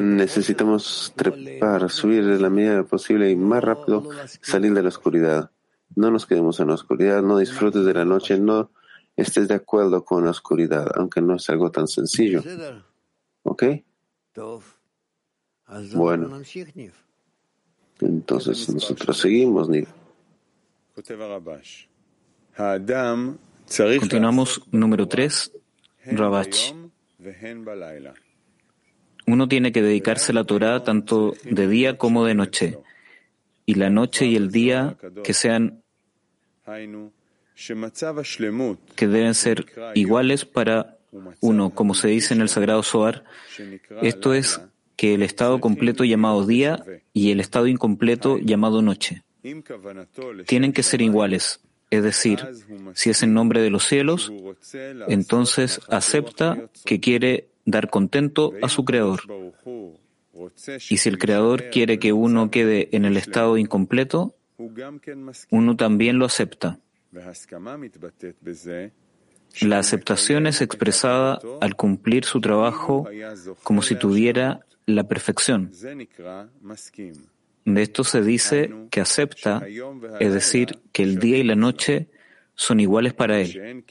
[0.00, 4.08] necesitamos trepar, subir de la medida posible y más rápido
[4.40, 5.50] salir de la oscuridad.
[5.94, 8.70] No nos quedemos en la oscuridad, no disfrutes de la noche, no
[9.14, 12.42] estés de acuerdo con la oscuridad, aunque no es algo tan sencillo.
[13.42, 13.64] ¿Ok?
[15.94, 16.40] Bueno.
[18.02, 19.68] Entonces nosotros seguimos.
[23.98, 25.52] Continuamos número 3,
[26.06, 26.74] Rabach.
[29.26, 32.78] Uno tiene que dedicarse a la Torah tanto de día como de noche,
[33.64, 35.82] y la noche y el día que sean
[38.96, 40.98] que deben ser iguales para
[41.40, 43.24] uno, como se dice en el Sagrado Zohar.
[44.02, 44.60] Esto es
[44.96, 49.22] que el estado completo llamado día y el estado incompleto llamado noche
[50.46, 51.60] tienen que ser iguales.
[51.90, 52.40] Es decir,
[52.94, 54.32] si es en nombre de los cielos,
[55.08, 59.20] entonces acepta que quiere dar contento a su Creador.
[60.88, 64.34] Y si el Creador quiere que uno quede en el estado incompleto,
[65.50, 66.78] uno también lo acepta.
[69.60, 73.06] La aceptación es expresada al cumplir su trabajo
[73.62, 75.70] como si tuviera la perfección.
[77.64, 79.66] De esto se dice que acepta,
[80.18, 82.08] es decir, que el día y la noche
[82.54, 83.84] son iguales para él.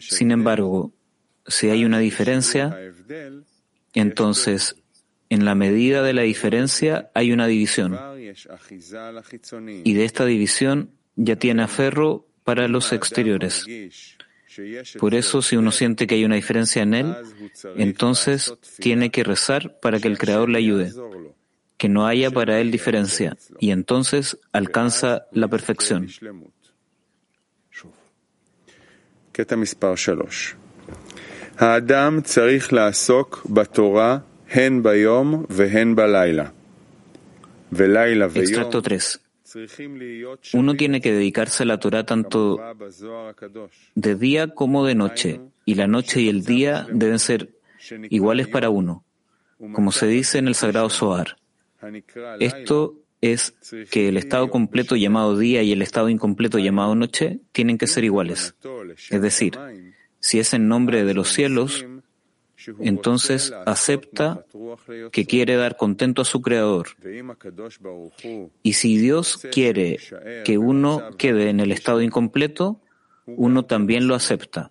[0.00, 0.92] Sin embargo,
[1.46, 2.76] si hay una diferencia,
[3.94, 4.76] entonces
[5.32, 7.98] en la medida de la diferencia hay una división.
[9.84, 13.66] Y de esta división ya tiene aferro para los exteriores.
[14.98, 17.14] Por eso, si uno siente que hay una diferencia en él,
[17.76, 20.92] entonces tiene que rezar para que el Creador le ayude,
[21.76, 26.08] que no haya para él diferencia, y entonces alcanza la perfección.
[38.42, 39.21] Extracto 3.
[40.52, 42.60] Uno tiene que dedicarse a la Torah tanto
[43.94, 47.50] de día como de noche, y la noche y el día deben ser
[48.10, 49.04] iguales para uno,
[49.72, 51.36] como se dice en el Sagrado Zohar.
[52.40, 53.54] Esto es
[53.90, 58.04] que el estado completo llamado día y el estado incompleto llamado noche tienen que ser
[58.04, 58.54] iguales.
[59.10, 59.58] Es decir,
[60.18, 61.86] si es en nombre de los cielos,
[62.80, 64.44] entonces acepta
[65.10, 66.88] que quiere dar contento a su Creador.
[68.62, 69.98] Y si Dios quiere
[70.44, 72.80] que uno quede en el estado incompleto,
[73.26, 74.70] uno también lo acepta.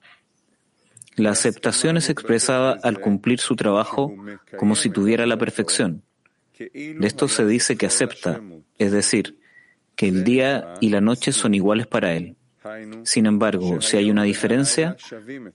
[1.16, 4.16] La aceptación es expresada al cumplir su trabajo
[4.58, 6.04] como si tuviera la perfección.
[6.58, 8.42] De esto se dice que acepta,
[8.78, 9.39] es decir,
[9.96, 12.38] que el día y la noche son iguales para él.
[13.03, 14.95] Sin embargo, si hay una diferencia,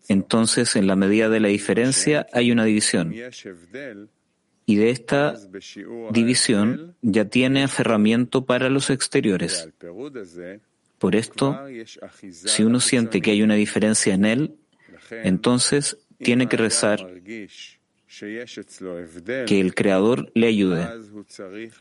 [0.08, 3.14] entonces en la medida de la diferencia hay una división.
[4.68, 5.36] Y de esta
[6.10, 9.68] división ya tiene aferramiento para los exteriores.
[10.98, 11.56] Por esto,
[12.30, 14.56] si uno siente que hay una diferencia en él,
[15.10, 17.06] entonces tiene que rezar
[19.46, 20.88] que el Creador le ayude,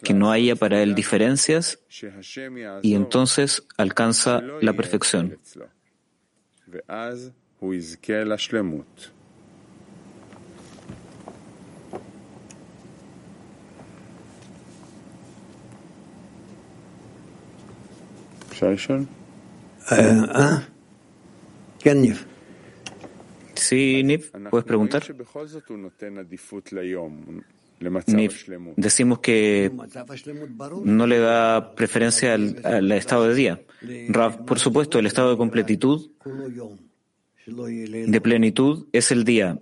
[0.04, 1.80] que no haya para él diferencias
[2.82, 5.38] y entonces alcanza la perfección.
[23.66, 25.04] Sí, Nif, puedes preguntar.
[28.08, 28.48] Nif,
[28.78, 29.72] decimos que
[30.84, 33.62] no le da preferencia al, al estado de día.
[34.10, 36.12] Rav, por supuesto, el estado de completitud,
[37.46, 39.60] de plenitud, es el día.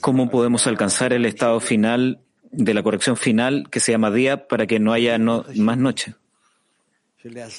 [0.00, 2.20] ¿Cómo podemos alcanzar el estado final
[2.52, 6.14] de la corrección final que se llama día para que no haya no, más noche?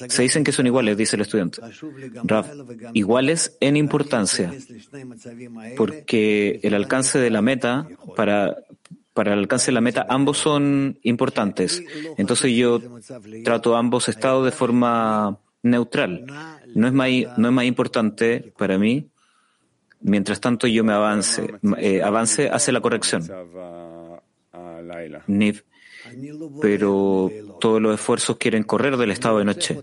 [0.08, 1.60] Se dicen que son iguales, dice el estudiante.
[2.24, 2.46] Rav,
[2.94, 4.52] iguales en importancia,
[5.76, 7.86] porque el alcance de la meta,
[8.16, 8.56] para,
[9.14, 11.82] para el alcance de la meta, ambos son importantes.
[12.18, 12.80] Entonces yo
[13.44, 16.26] trato ambos estados de forma neutral.
[16.74, 19.10] No es más, no es más importante para mí,
[20.00, 23.22] mientras tanto yo me avance, eh, avance hacia la corrección.
[25.28, 25.64] Niv,
[26.60, 27.30] pero
[27.60, 29.78] todos los esfuerzos quieren correr del estado de noche.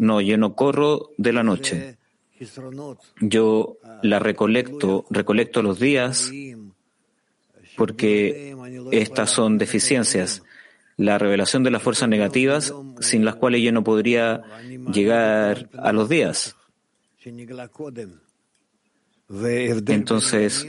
[0.00, 1.96] no, yo no corro de la noche.
[3.20, 6.30] Yo la recolecto, recolecto los días
[7.76, 8.56] porque
[8.92, 10.42] estas son deficiencias.
[10.96, 14.42] La revelación de las fuerzas negativas sin las cuales yo no podría
[14.92, 16.56] llegar a los días.
[19.88, 20.66] Entonces,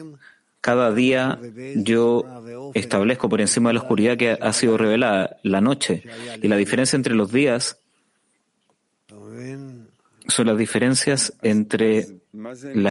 [0.65, 1.39] cada día
[1.75, 2.25] yo
[2.73, 6.01] establezco por encima de la oscuridad que ha sido revelada la noche.
[6.41, 7.79] Y la diferencia entre los días
[10.27, 12.89] son las diferencias entre la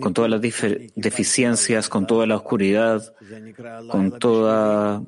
[0.00, 3.14] con todas las deficiencias, con toda la oscuridad,
[3.88, 5.02] con toda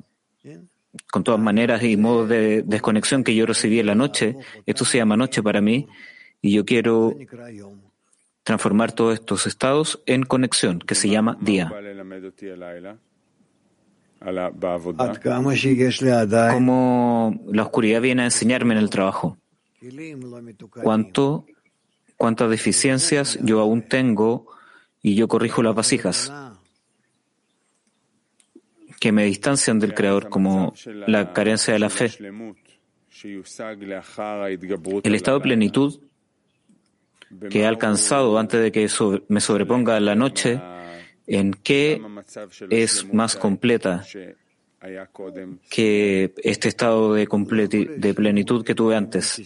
[1.11, 4.97] con todas maneras y modos de desconexión que yo recibí en la noche, esto se
[4.97, 5.87] llama noche para mí,
[6.41, 7.15] y yo quiero
[8.43, 11.71] transformar todos estos estados en conexión, que se llama día.
[16.53, 19.37] Como la oscuridad viene a enseñarme en el trabajo.
[20.81, 21.45] ¿Cuánto
[22.19, 24.45] cuántas deficiencias yo aún tengo
[25.01, 26.31] y yo corrijo las vasijas
[28.99, 30.73] que me distancian del Creador, como
[31.07, 32.11] la carencia de la fe.
[35.03, 36.01] El estado de plenitud
[37.49, 38.89] que he alcanzado antes de que
[39.29, 40.59] me sobreponga la noche,
[41.25, 42.01] ¿en qué
[42.69, 44.03] es más completa
[45.69, 47.25] que este estado de,
[47.97, 49.41] de plenitud que tuve antes?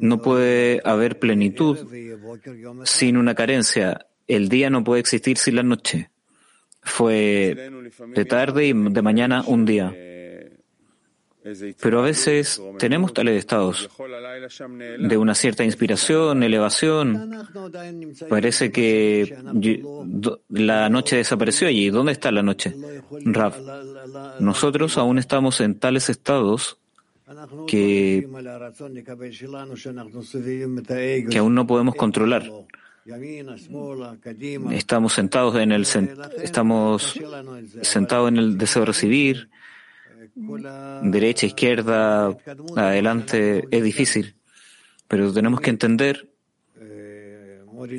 [0.00, 1.78] No puede haber plenitud
[2.84, 4.06] sin una carencia.
[4.26, 6.10] El día no puede existir sin la noche.
[6.82, 7.70] Fue
[8.14, 9.94] de tarde y de mañana un día.
[11.80, 13.90] Pero a veces tenemos tales estados
[14.98, 17.46] de una cierta inspiración, elevación.
[18.30, 19.36] Parece que
[20.48, 21.90] la noche desapareció allí.
[21.90, 22.74] ¿Dónde está la noche?
[23.26, 23.56] Rav,
[24.40, 26.78] nosotros aún estamos en tales estados
[27.66, 28.26] que,
[31.38, 32.50] aún no podemos controlar.
[34.72, 35.86] Estamos sentados en el
[36.42, 37.20] estamos
[37.82, 39.50] sentados en el deseo de recibir,
[41.02, 42.36] derecha, izquierda,
[42.76, 44.34] adelante, es difícil.
[45.06, 46.30] Pero tenemos que entender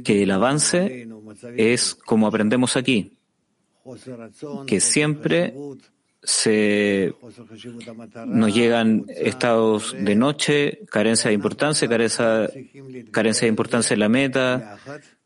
[0.04, 1.08] que el avance
[1.56, 3.18] es como aprendemos aquí,
[4.66, 5.54] que siempre
[6.26, 7.14] se
[8.26, 12.50] nos llegan estados de noche, carencia de importancia, carencia,
[13.12, 14.78] carencia de importancia en la meta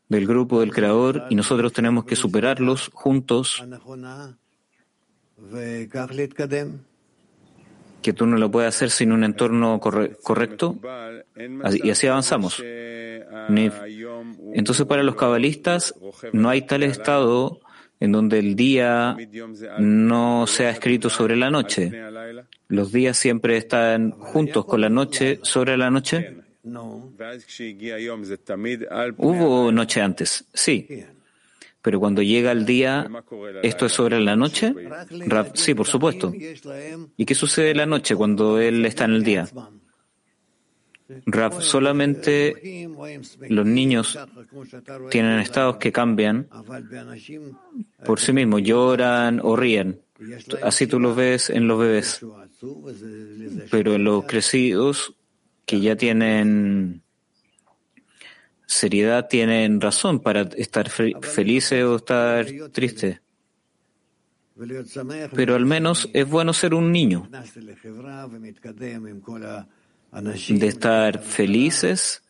[0.08, 3.64] del grupo del creador y nosotros tenemos que superarlos juntos
[8.02, 10.78] que tú no lo puedes hacer sin un entorno correcto
[11.82, 12.62] y así avanzamos.
[14.54, 15.94] Entonces para los cabalistas
[16.32, 17.60] no hay tal estado
[18.00, 19.16] en donde el día
[19.78, 21.92] no se ha escrito sobre la noche.
[22.68, 26.34] Los días siempre están juntos con la noche sobre la noche.
[29.18, 31.04] Hubo noche antes, sí.
[31.82, 33.08] Pero cuando llega el día,
[33.62, 34.74] ¿esto es sobre la noche?
[35.54, 36.32] Sí, por supuesto.
[37.16, 39.48] ¿Y qué sucede en la noche cuando él está en el día?
[41.26, 42.88] Raf, solamente
[43.48, 44.18] los niños
[45.10, 46.48] tienen estados que cambian
[48.04, 50.00] por sí mismos, lloran o ríen.
[50.62, 52.20] Así tú lo ves en los bebés.
[53.70, 55.14] Pero en los crecidos
[55.64, 57.02] que ya tienen
[58.66, 63.20] seriedad, tienen razón para estar felices o estar tristes.
[65.34, 67.28] Pero al menos es bueno ser un niño
[70.12, 72.22] de estar felices,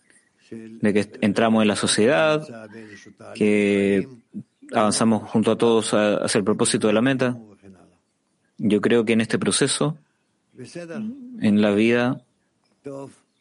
[0.51, 2.47] de que entramos en la sociedad,
[3.35, 4.09] que
[4.72, 7.39] avanzamos junto a todos hacia el propósito de la meta.
[8.59, 9.97] Yo creo que en este proceso,
[11.41, 12.22] en la vida,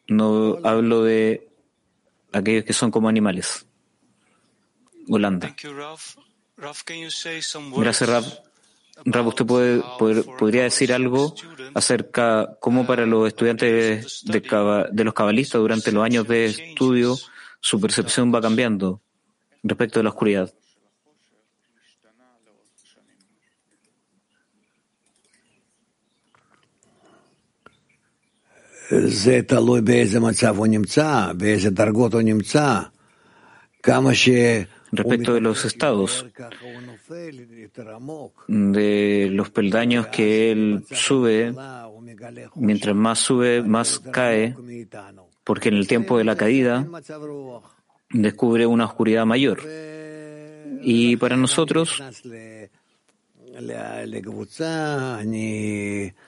[0.08, 1.48] no hablo de
[2.32, 3.66] aquellos que son como animales.
[5.08, 5.54] Holanda.
[7.76, 8.49] Gracias, Rav.
[9.04, 9.82] Rab, ¿usted puede,
[10.38, 11.34] podría decir algo
[11.74, 14.40] acerca cómo para los estudiantes de,
[14.92, 17.16] de los cabalistas durante los años de estudio
[17.60, 19.00] su percepción va cambiando
[19.62, 20.52] respecto de la oscuridad?
[34.92, 36.26] Respecto de los estados,
[38.48, 41.52] de los peldaños que él sube,
[42.54, 44.54] mientras más sube, más cae,
[45.44, 46.86] porque en el tiempo de la caída
[48.10, 49.60] descubre una oscuridad mayor.
[50.82, 52.02] Y para nosotros,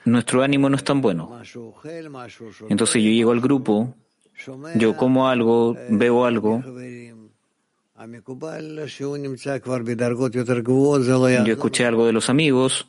[0.05, 1.41] nuestro ánimo no es tan bueno.
[2.69, 3.95] Entonces yo llego al grupo,
[4.75, 6.63] yo como algo, veo algo.
[11.45, 12.87] Yo escuché algo de los amigos.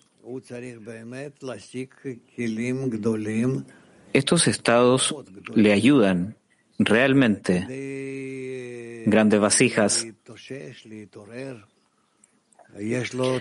[4.13, 5.15] Estos estados
[5.55, 6.37] le ayudan
[6.79, 7.67] realmente.
[9.07, 10.07] Grandes vasijas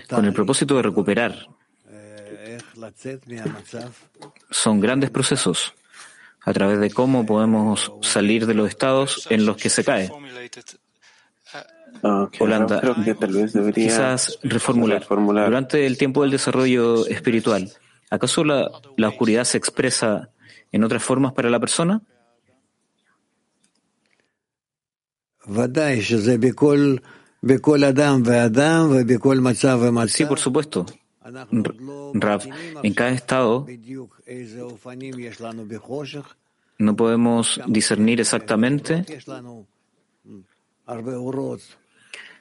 [0.08, 1.48] con el propósito de recuperar.
[4.50, 5.74] Son grandes procesos
[6.42, 10.10] a través de cómo podemos salir de los estados en los que se cae.
[12.38, 12.80] Holanda,
[13.74, 15.06] quizás reformular.
[15.08, 17.70] Durante el tiempo del desarrollo espiritual,
[18.10, 20.30] ¿acaso la, la oscuridad se expresa
[20.72, 22.02] en otras formas para la persona?
[30.08, 30.86] Sí, por supuesto.
[32.14, 32.42] Rav,
[32.82, 33.66] en cada estado
[36.78, 39.04] no podemos discernir exactamente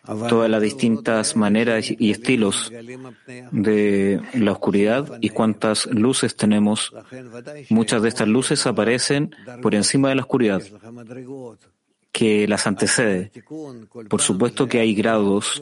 [0.06, 2.72] todas las distintas maneras y estilos
[3.52, 6.94] de la oscuridad y cuántas luces tenemos.
[7.70, 10.62] Muchas de estas luces aparecen por encima de la oscuridad
[12.12, 13.32] que las antecede.
[14.10, 15.62] Por supuesto que hay grados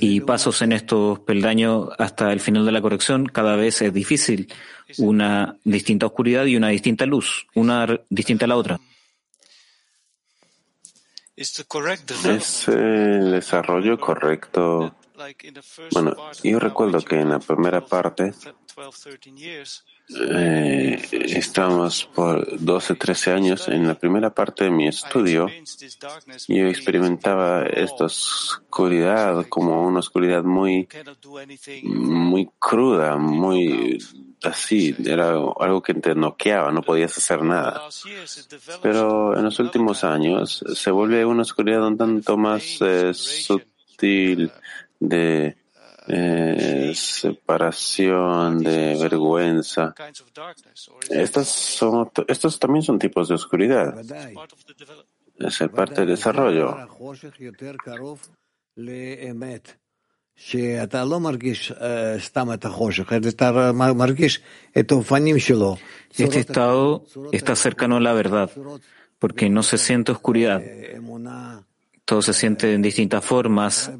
[0.00, 3.26] y pasos en estos peldaños hasta el final de la corrección.
[3.26, 4.52] Cada vez es difícil
[4.98, 8.80] una distinta oscuridad y una distinta luz, una distinta a la otra.
[11.38, 14.92] Es el desarrollo correcto.
[15.92, 18.32] Bueno, yo recuerdo que en la primera parte
[20.20, 23.68] eh, estamos por 12, 13 años.
[23.68, 25.48] En la primera parte de mi estudio,
[26.48, 30.88] yo experimentaba esta oscuridad como una oscuridad muy,
[31.84, 33.98] muy cruda, muy
[34.42, 34.94] así.
[35.04, 37.88] Era algo que te noqueaba, no podías hacer nada.
[38.82, 44.50] Pero en los últimos años se vuelve una oscuridad un tanto más eh, sutil
[45.00, 45.56] de
[46.08, 49.94] eh, separación, de vergüenza.
[51.44, 53.94] Son, estos también son tipos de oscuridad.
[55.38, 56.76] Es el parte del desarrollo.
[66.16, 68.48] Este estado está cercano a la verdad,
[69.18, 70.62] porque no se siente oscuridad.
[72.04, 73.90] Todo se siente en distintas formas,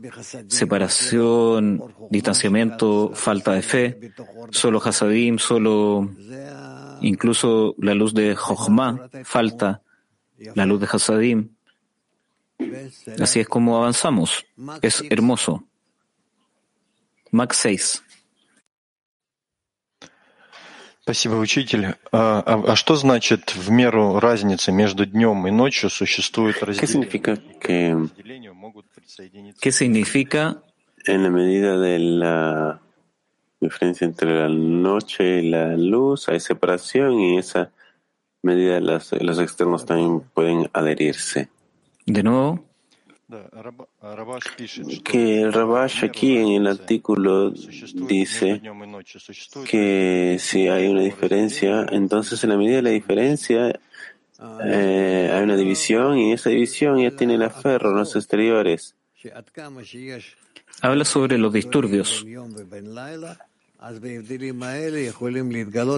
[0.46, 4.12] separación, distanciamiento, falta de fe,
[4.50, 6.08] solo Hasadim, solo
[7.02, 9.82] incluso la luz de Jochma falta,
[10.54, 11.50] la luz de Hasadim.
[13.20, 14.46] Así es como avanzamos.
[14.80, 15.64] Es hermoso.
[17.32, 18.02] Max 6.
[21.00, 21.94] Спасибо, учитель.
[22.12, 27.08] А, а, что значит в меру разницы между днем и ночью существует разделение?
[29.58, 30.62] ¿Qué significa?
[31.06, 32.80] En la medida de la
[33.60, 37.70] diferencia entre la noche y la luz, hay separación y esa
[38.42, 41.48] medida los, los externos también pueden adherirse.
[42.04, 42.67] De nuevo
[45.04, 48.62] que el Rabash aquí en el artículo dice
[49.68, 53.78] que si hay una diferencia, entonces en la medida de la diferencia
[54.64, 58.94] eh, hay una división y esa división ya tiene el aferro en los exteriores.
[60.80, 62.24] Habla sobre los disturbios.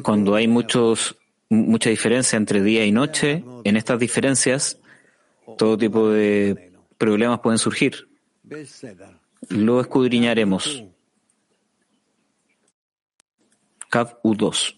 [0.03, 1.17] Cuando hay muchos,
[1.49, 4.79] mucha diferencia entre día y noche, en estas diferencias,
[5.57, 6.70] todo tipo de
[7.01, 8.09] problemas pueden surgir.
[9.49, 10.85] Lo escudriñaremos.
[13.89, 14.77] Cav U2.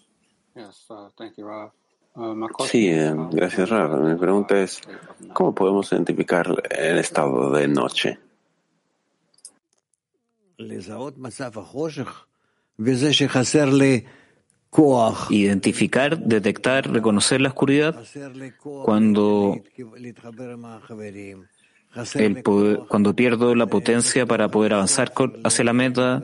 [2.65, 4.01] Sí, eh, gracias, Rav.
[4.01, 4.79] Mi pregunta es,
[5.33, 8.19] ¿cómo podemos identificar el estado de noche?
[15.29, 18.01] Identificar, detectar, reconocer la oscuridad
[18.85, 19.61] cuando,
[22.87, 25.13] cuando pierdo la potencia para poder avanzar
[25.43, 26.23] hacia la meta,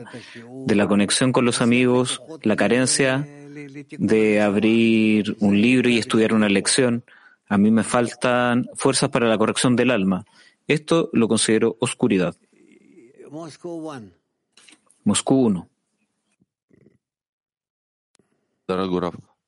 [0.66, 3.26] de la conexión con los amigos, la carencia
[3.98, 7.04] de abrir un libro y estudiar una lección.
[7.48, 10.24] A mí me faltan fuerzas para la corrección del alma.
[10.66, 12.36] Esto lo considero oscuridad.
[15.04, 15.68] Moscú 1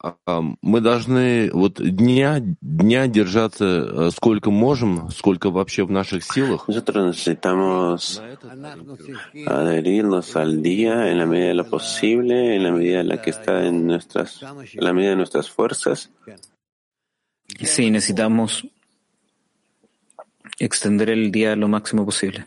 [0.01, 6.67] Дорогой мы должны вот дня, дня держаться сколько можем, сколько вообще в наших силах.
[6.67, 8.21] Nosotros necesitamos
[9.45, 13.31] adherirnos al día en la medida de lo posible, en la medida en la que
[13.31, 16.11] está en nuestras, en la medida de nuestras fuerzas.
[17.59, 18.67] Sí, necesitamos
[20.59, 22.45] extender el día lo máximo posible.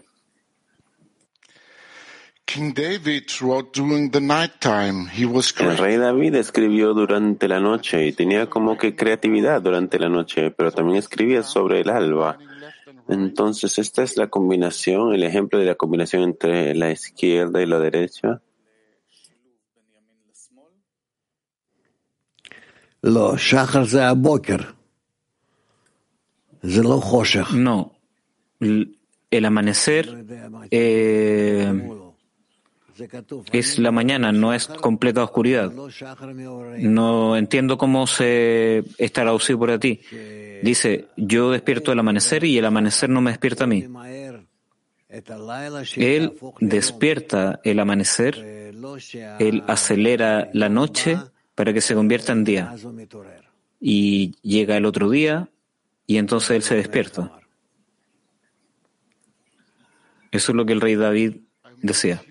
[5.71, 10.51] El rey David escribió durante la noche y tenía como que creatividad durante la noche,
[10.51, 12.37] pero también escribía sobre el alba.
[13.07, 17.79] Entonces, esta es la combinación, el ejemplo de la combinación entre la izquierda y la
[17.79, 18.41] derecha.
[27.53, 27.99] No,
[28.59, 30.25] el amanecer
[30.71, 31.71] eh,
[33.51, 35.71] es la mañana, no es completa oscuridad.
[36.79, 40.01] No entiendo cómo se está traducido por ti.
[40.63, 43.85] Dice, yo despierto el amanecer y el amanecer no me despierta a mí.
[45.95, 48.73] Él despierta el amanecer,
[49.39, 51.17] él acelera la noche
[51.53, 52.75] para que se convierta en día.
[53.79, 55.49] Y llega el otro día
[56.07, 57.31] y entonces él se despierta.
[60.31, 61.37] Eso es lo que el rey David
[61.81, 62.21] decía.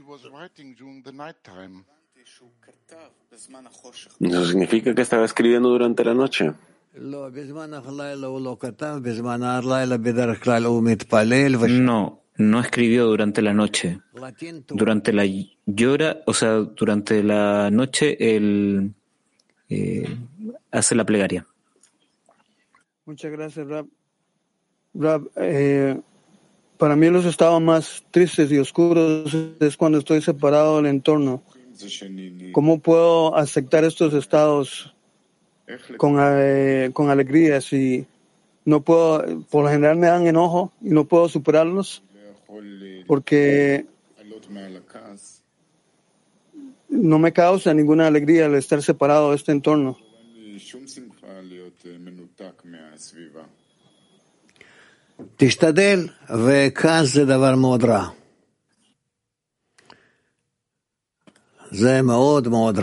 [4.20, 6.52] ¿Eso significa que estaba escribiendo durante la noche?
[11.68, 14.00] No, no escribió durante la noche.
[14.68, 15.24] Durante la
[15.66, 18.94] llora, o sea, durante la noche él
[19.68, 20.16] eh,
[20.70, 21.46] hace la plegaria.
[23.04, 23.86] Muchas gracias, Rab.
[24.94, 26.00] Rab eh,
[26.78, 31.42] para mí los estados más tristes y oscuros es cuando estoy separado del entorno.
[32.52, 34.94] ¿Cómo puedo aceptar estos estados
[35.96, 38.06] con, eh, con alegría si
[38.64, 42.02] no puedo, por lo general me dan enojo y no puedo superarlos?
[43.06, 43.86] Porque
[46.88, 49.98] no me causa ninguna alegría el estar separado de este entorno.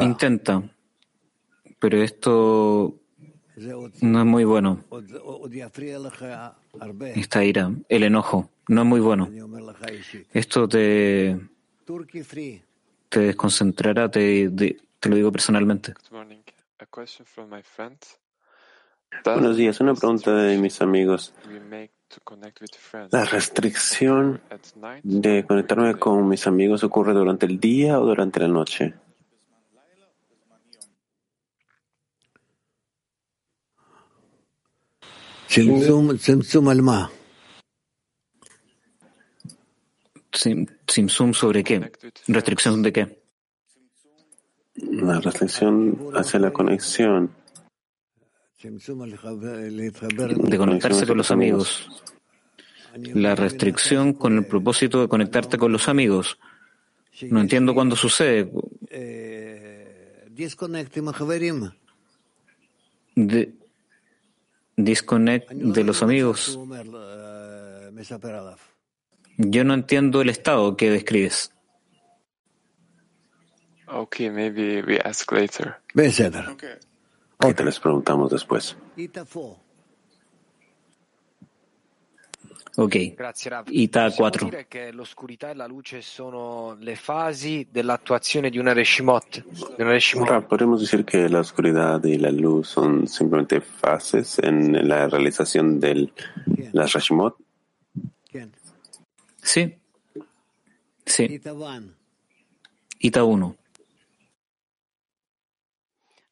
[0.04, 0.62] Intenta,
[1.80, 2.96] pero esto
[4.02, 4.84] no es muy bueno.
[7.16, 9.30] Esta ira, el enojo, no es muy bueno.
[10.34, 11.40] Esto te,
[13.10, 14.50] te desconcentrará, te,
[15.00, 15.94] te lo digo personalmente.
[19.26, 21.34] Buenos días, una pregunta de mis amigos.
[23.12, 24.42] ¿La restricción
[25.04, 28.94] de conectarme con mis amigos ocurre durante el día o durante la noche?
[40.88, 41.92] ¿Simsum sobre qué?
[42.28, 43.22] ¿Restricción de qué?
[44.76, 47.32] La restricción hacia la conexión
[48.62, 51.88] de conectarse con los amigos.
[53.14, 56.38] La restricción con el propósito de conectarte con los amigos.
[57.30, 58.52] No entiendo cuándo sucede.
[63.16, 63.54] De,
[64.76, 66.60] disconnect de los amigos.
[69.38, 71.52] Yo no entiendo el estado que describes.
[73.88, 75.76] Okay, maybe we ask later.
[75.94, 76.76] Okay.
[77.42, 78.78] ¿Qué te les preguntamos después?
[82.78, 82.96] Ok.
[83.68, 84.46] Ita 4.
[84.46, 89.44] dire che l'oscurità e la luce sono le fasi dell'attuazione di una Reshimot.
[89.44, 90.30] Di una Reshimot.
[90.30, 95.80] Ahora, podemos decir que la oscuridad y la luz son simplemente fases en la realización
[95.80, 96.12] de
[96.72, 97.36] las Reshimot.
[99.42, 99.76] Sí.
[101.04, 101.42] Sí.
[103.00, 103.56] Ita 1.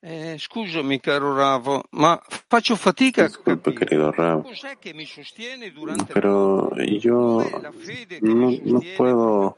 [0.02, 4.46] Eh, scusami caro Rav, ma faccio fatica Disculpe, querido Rav,
[6.14, 7.44] pero yo
[8.22, 9.56] no, no puedo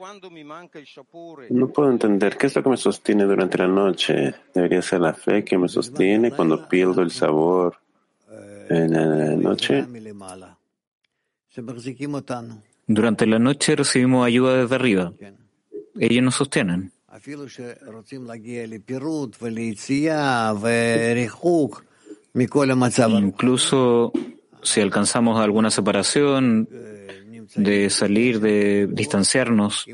[1.49, 4.33] no puedo entender qué es lo que me sostiene durante la noche.
[4.51, 7.77] Debería ser la fe que me sostiene cuando pierdo el sabor
[8.67, 9.85] en la noche.
[12.87, 15.13] Durante la noche recibimos ayuda desde arriba.
[15.99, 16.91] Ellos nos sostienen.
[23.19, 24.13] Incluso
[24.63, 26.67] si alcanzamos alguna separación,
[27.55, 29.85] de salir, de distanciarnos,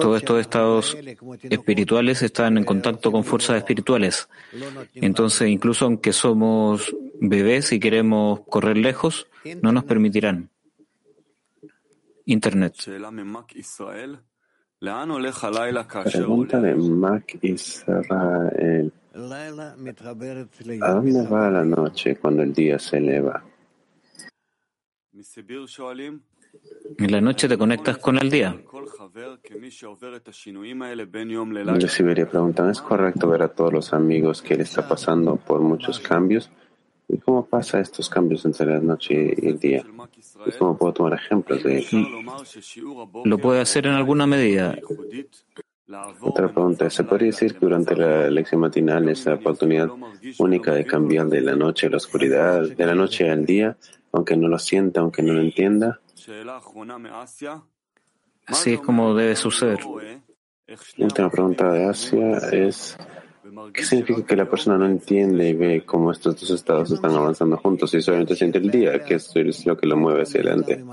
[0.00, 0.96] todos estos estados
[1.44, 4.28] espirituales están en contacto con fuerzas espirituales.
[4.94, 9.28] Entonces, incluso aunque somos bebés y queremos correr lejos,
[9.62, 10.50] no nos permitirán.
[12.26, 12.74] Internet.
[16.18, 18.92] Pregunta de Mac Israel.
[20.82, 23.44] ¿A dónde va la noche cuando el día se eleva?
[26.98, 28.56] En la noche te conectas con el día.
[31.78, 35.60] De Siberia preguntan, ¿es correcto ver a todos los amigos que él está pasando por
[35.60, 36.50] muchos cambios?
[37.14, 39.84] ¿Y cómo pasa estos cambios entre la noche y el día?
[40.46, 41.98] ¿Y cómo puedo tomar ejemplos de ello?
[43.24, 44.76] Lo puede hacer en alguna medida.
[46.22, 49.90] Otra pregunta, ¿se podría decir que durante la lección matinal es la oportunidad
[50.38, 53.76] única de cambiar de la noche a la oscuridad, de la noche al día,
[54.10, 56.00] aunque no lo sienta, aunque no lo entienda?
[58.46, 59.78] Así es como debe suceder.
[60.98, 62.96] Última pregunta de Asia es,
[63.72, 67.56] ¿qué significa que la persona no entiende y ve cómo estos dos estados están avanzando
[67.56, 69.32] juntos y solamente siente el día, que es
[69.66, 70.84] lo que lo mueve hacia adelante?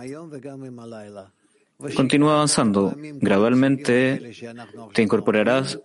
[1.96, 2.96] Continúa avanzando.
[2.98, 4.32] Gradualmente
[4.94, 5.80] te incorporarás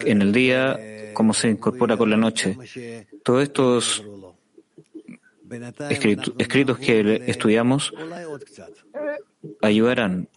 [0.00, 0.78] en el día
[1.14, 2.56] como se incorpora con la noche.
[3.22, 4.04] Todos estos
[6.38, 7.92] escritos que estudiamos
[9.62, 10.28] ayudarán.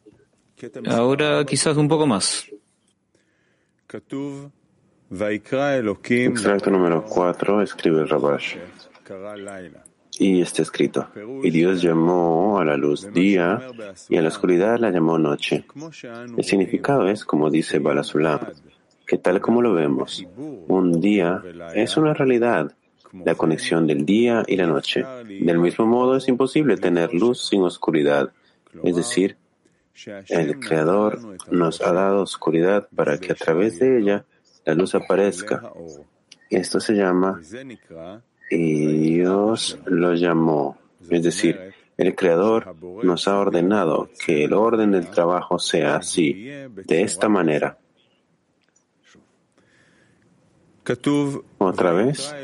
[0.88, 2.48] Ahora quizás un poco más.
[6.26, 8.56] Extracto número 4, escribe Rabash.
[10.18, 11.08] Y está escrito,
[11.44, 13.62] y Dios llamó a la luz día
[14.10, 15.66] y a la oscuridad la llamó noche.
[16.36, 18.40] El significado es, como dice Balasulam,
[19.06, 21.44] que tal como lo vemos, un día
[21.76, 22.76] es una realidad,
[23.14, 25.06] la conexión del día y la noche.
[25.28, 28.32] Del mismo modo, es imposible tener luz sin oscuridad.
[28.84, 29.38] Es decir,
[30.30, 34.26] el Creador nos ha dado oscuridad para que a través de ella
[34.66, 35.72] la luz aparezca.
[36.50, 37.42] Esto se llama
[38.50, 40.78] y Dios lo llamó.
[41.10, 47.02] Es decir, el Creador nos ha ordenado que el orden del trabajo sea así, de
[47.02, 47.78] esta manera.
[51.58, 52.36] Otra vez.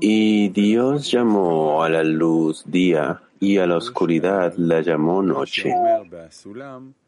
[0.00, 5.74] Y Dios llamó a la luz día y a la oscuridad la llamó noche.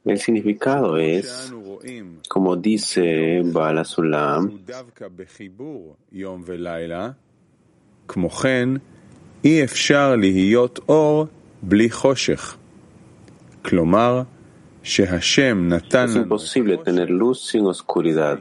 [0.05, 1.55] El significado es,
[2.29, 4.59] como dice Bala Sulam,
[14.83, 18.41] es imposible tener luz sin oscuridad.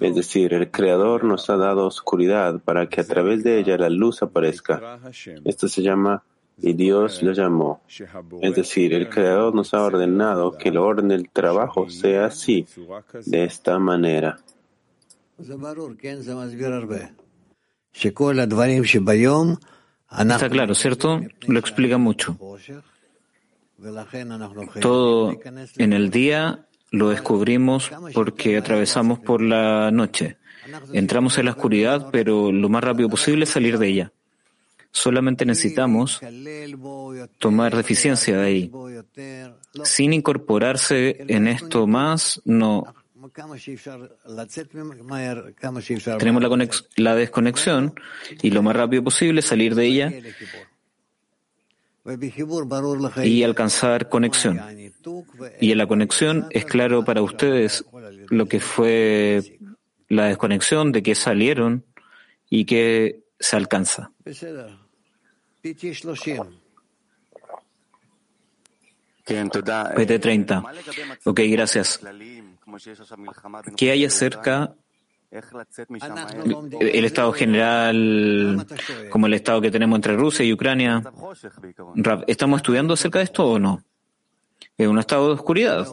[0.00, 3.90] Es decir, el Creador nos ha dado oscuridad para que a través de ella la
[3.90, 4.98] luz aparezca.
[5.44, 6.22] Esto se llama
[6.60, 7.82] y Dios lo llamó.
[8.40, 12.66] Es decir, el Creador nos ha ordenado que el orden del trabajo sea así,
[13.26, 14.38] de esta manera.
[20.10, 21.20] Está claro, ¿cierto?
[21.46, 22.36] Lo explica mucho.
[24.80, 25.38] Todo
[25.76, 30.38] en el día lo descubrimos porque atravesamos por la noche.
[30.92, 34.12] Entramos en la oscuridad, pero lo más rápido posible salir de ella.
[34.90, 36.20] Solamente necesitamos
[37.38, 38.72] tomar deficiencia de ahí.
[39.84, 42.94] Sin incorporarse en esto más, no.
[46.18, 47.94] Tenemos la, la desconexión
[48.42, 50.12] y lo más rápido posible salir de ella
[53.22, 54.60] y alcanzar conexión.
[55.60, 57.84] Y en la conexión es claro para ustedes
[58.30, 59.58] lo que fue
[60.08, 61.84] la desconexión, de que salieron
[62.48, 64.10] y que se alcanza.
[69.26, 70.64] PT30.
[71.24, 72.00] Ok, gracias.
[73.76, 74.74] ¿Qué hay acerca
[75.30, 78.66] el estado general,
[79.10, 81.02] como el estado que tenemos entre Rusia y Ucrania.
[82.26, 83.82] ¿Estamos estudiando acerca de esto o no?
[84.76, 85.86] Es un estado de oscuridad.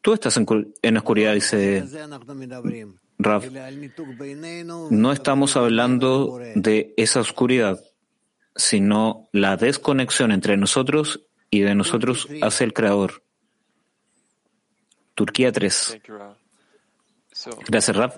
[0.00, 0.46] Tú estás en,
[0.80, 1.84] en oscuridad, dice
[3.22, 3.46] Raf.
[4.90, 7.80] No estamos hablando de esa oscuridad,
[8.54, 11.20] sino la desconexión entre nosotros
[11.50, 13.22] y de nosotros hacia el Creador.
[15.14, 15.98] Turquía 3.
[17.68, 18.16] Gracias, Raf.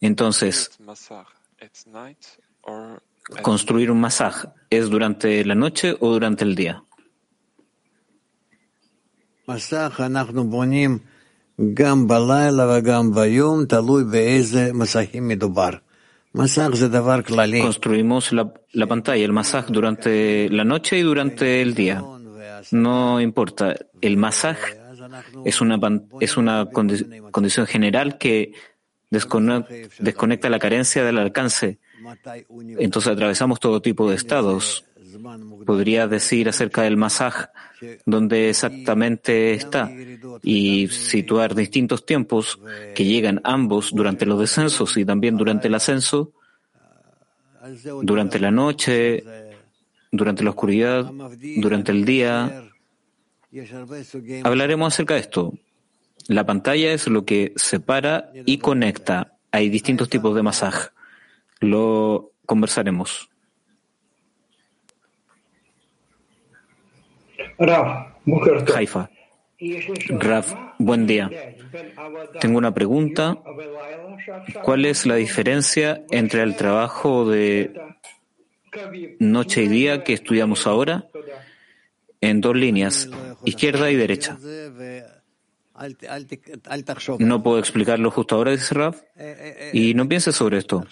[0.00, 0.70] Entonces,
[3.42, 6.82] construir un masaje es durante la noche o durante el día?
[17.60, 22.02] Construimos la, la pantalla, el masaje durante la noche y durante el día.
[22.70, 23.74] No importa.
[24.00, 24.16] El
[25.60, 25.78] una,
[26.20, 28.52] es una condición general que
[29.10, 31.78] desconecta la carencia del alcance.
[32.78, 34.84] Entonces atravesamos todo tipo de estados.
[35.66, 37.46] Podría decir acerca del masaje
[38.04, 39.90] dónde exactamente está
[40.42, 42.58] y situar distintos tiempos
[42.94, 46.32] que llegan ambos durante los descensos y también durante el ascenso,
[48.02, 49.24] durante la noche,
[50.10, 51.10] durante la oscuridad,
[51.56, 52.70] durante el día.
[54.44, 55.54] Hablaremos acerca de esto.
[56.26, 59.38] La pantalla es lo que separa y conecta.
[59.50, 60.90] Hay distintos tipos de masaje.
[61.60, 63.27] Lo conversaremos.
[68.74, 69.10] Haifa.
[70.10, 71.28] Raf, buen día.
[72.40, 73.36] Tengo una pregunta.
[74.62, 77.72] ¿Cuál es la diferencia entre el trabajo de
[79.18, 81.08] noche y día que estudiamos ahora
[82.20, 83.08] en dos líneas,
[83.44, 84.38] izquierda y derecha?
[87.18, 89.02] No puedo explicarlo justo ahora, dice Raf,
[89.72, 90.84] y no pienses sobre esto.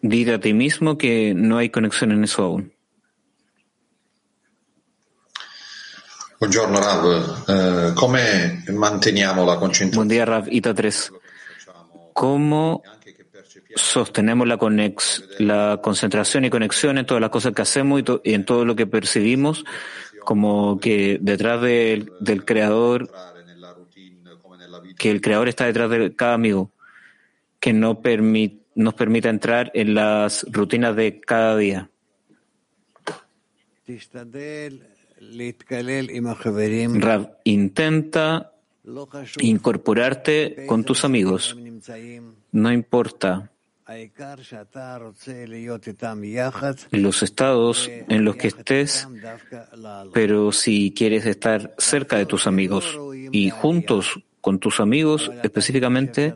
[0.00, 2.72] Dile a ti mismo que no hay conexión en eso aún.
[6.38, 9.96] Buongiorno Rav, eh, come manteniamo la concentrazione?
[9.96, 11.12] Buen día Rav, Ita 3.
[12.12, 12.82] ¿Cómo
[13.74, 18.44] sostenemos la, conex la concentración y conexión en todas las cosas que hacemos y, en
[18.44, 19.64] todo lo que percibimos,
[20.24, 23.10] como que detrás del creador,
[24.96, 26.70] que el creador está detrás de cada amigo,
[27.58, 31.90] que no permite nos permita entrar en las rutinas de cada día.
[37.00, 38.52] Rav, intenta
[39.40, 41.56] incorporarte con tus amigos.
[42.52, 43.50] No importa
[46.92, 49.08] los estados en los que estés,
[50.12, 52.96] pero si quieres estar cerca de tus amigos
[53.32, 56.34] y juntos con tus amigos específicamente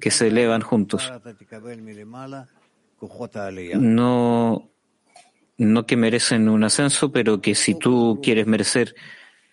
[0.00, 1.12] que se elevan juntos.
[3.76, 4.70] No,
[5.58, 8.94] no que merecen un ascenso, pero que si tú quieres merecer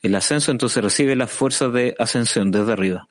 [0.02, 3.10] el ascenso, entonces recibe las fuerzas de ascensión desde arriba.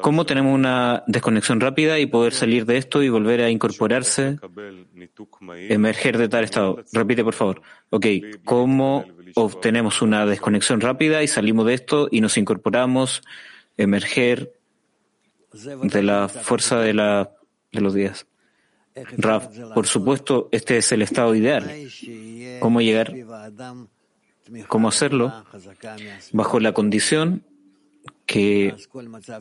[0.00, 4.40] ¿Cómo tenemos una desconexión rápida y poder salir de esto y volver a incorporarse,
[5.68, 6.84] emerger de tal estado?
[6.92, 7.62] Repite, por favor.
[7.90, 8.06] Ok,
[8.44, 9.04] ¿cómo
[9.34, 13.22] obtenemos una desconexión rápida y salimos de esto y nos incorporamos,
[13.76, 14.52] emerger
[15.52, 17.30] de la fuerza de, la,
[17.72, 18.26] de los días?
[19.18, 21.70] Raf, por supuesto, este es el estado ideal.
[22.60, 23.12] ¿Cómo llegar?
[24.68, 25.44] ¿Cómo hacerlo?
[26.32, 27.44] Bajo la condición
[28.26, 28.74] que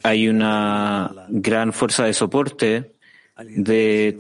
[0.04, 2.94] hay una gran fuerza de soporte
[3.38, 4.18] de,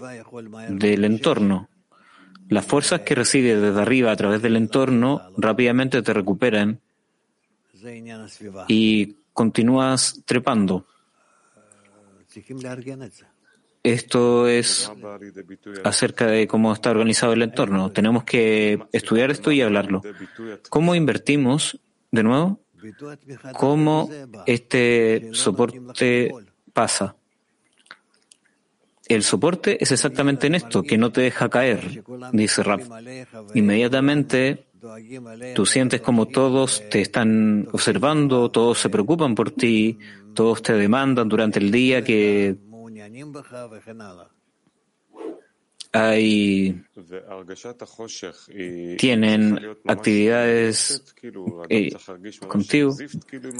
[0.69, 1.69] del entorno.
[2.49, 6.79] Las fuerzas que recibes desde arriba a través del entorno rápidamente te recuperan
[8.67, 10.85] y continúas trepando.
[13.83, 14.89] Esto es
[15.83, 17.91] acerca de cómo está organizado el entorno.
[17.91, 20.01] Tenemos que estudiar esto y hablarlo.
[20.69, 21.79] ¿Cómo invertimos,
[22.11, 22.61] de nuevo,
[23.53, 24.09] cómo
[24.45, 26.31] este soporte
[26.71, 27.15] pasa.
[29.13, 32.81] El soporte es exactamente en esto, que no te deja caer, dice Rap.
[33.53, 34.65] Inmediatamente
[35.55, 39.99] tú sientes como todos te están observando, todos se preocupan por ti,
[40.33, 42.57] todos te demandan durante el día que
[45.93, 46.83] hay
[48.97, 51.03] tienen actividades
[51.69, 51.91] eh,
[52.47, 52.95] contigo.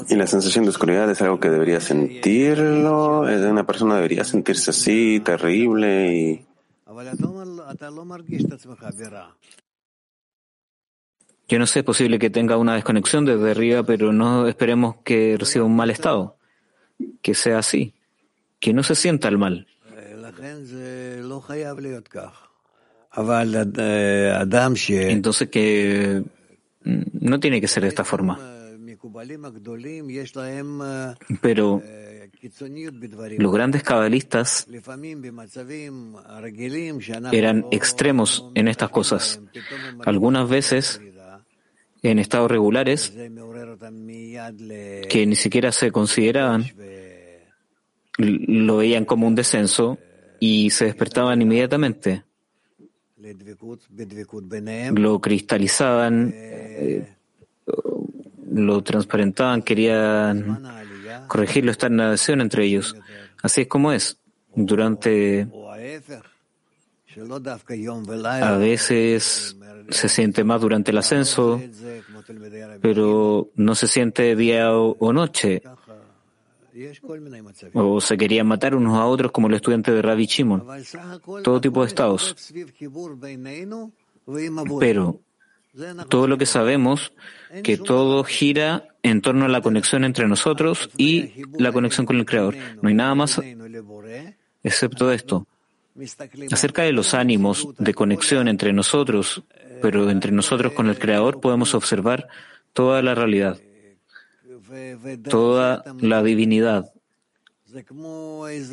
[0.09, 5.21] Y la sensación de oscuridad es algo que debería sentirlo, una persona debería sentirse así,
[5.23, 6.45] terrible y
[11.47, 15.35] yo no sé, es posible que tenga una desconexión desde arriba, pero no esperemos que
[15.37, 16.37] reciba un mal estado,
[17.21, 17.93] que sea así,
[18.59, 19.67] que no se sienta el mal.
[25.11, 26.23] Entonces que
[26.83, 28.39] no tiene que ser de esta forma.
[31.41, 31.81] Pero
[33.37, 34.67] los grandes cabalistas
[37.31, 39.41] eran extremos en estas cosas.
[40.05, 41.01] Algunas veces,
[42.01, 43.13] en estados regulares,
[45.09, 46.65] que ni siquiera se consideraban,
[48.17, 49.97] lo veían como un descenso
[50.45, 52.25] y se despertaban inmediatamente.
[54.93, 57.07] Lo cristalizaban, eh,
[58.51, 60.61] lo transparentaban, querían
[61.29, 62.93] corregirlo, estar en nación entre ellos.
[63.41, 64.17] Así es como es.
[64.53, 65.47] Durante
[68.25, 69.55] a veces
[69.89, 71.61] se siente más durante el ascenso,
[72.81, 75.63] pero no se siente día o, noche.
[77.73, 80.63] O se querían matar unos a otros como el estudiante de Rabbi Shimon.
[81.43, 82.35] Todo tipo de estados.
[84.79, 85.19] Pero
[86.09, 87.13] todo lo que sabemos,
[87.63, 92.25] que todo gira en torno a la conexión entre nosotros y la conexión con el
[92.25, 92.55] Creador.
[92.81, 93.41] No hay nada más
[94.63, 95.47] excepto esto.
[96.51, 99.43] Acerca de los ánimos de conexión entre nosotros,
[99.81, 102.27] pero entre nosotros con el Creador podemos observar
[102.73, 103.59] toda la realidad,
[105.29, 106.91] toda la divinidad.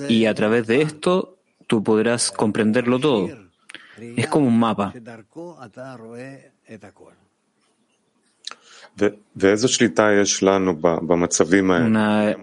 [0.08, 3.28] Y a través de esto tú podrás comprenderlo todo.
[3.98, 4.92] Es como un mapa.
[11.86, 12.36] Una...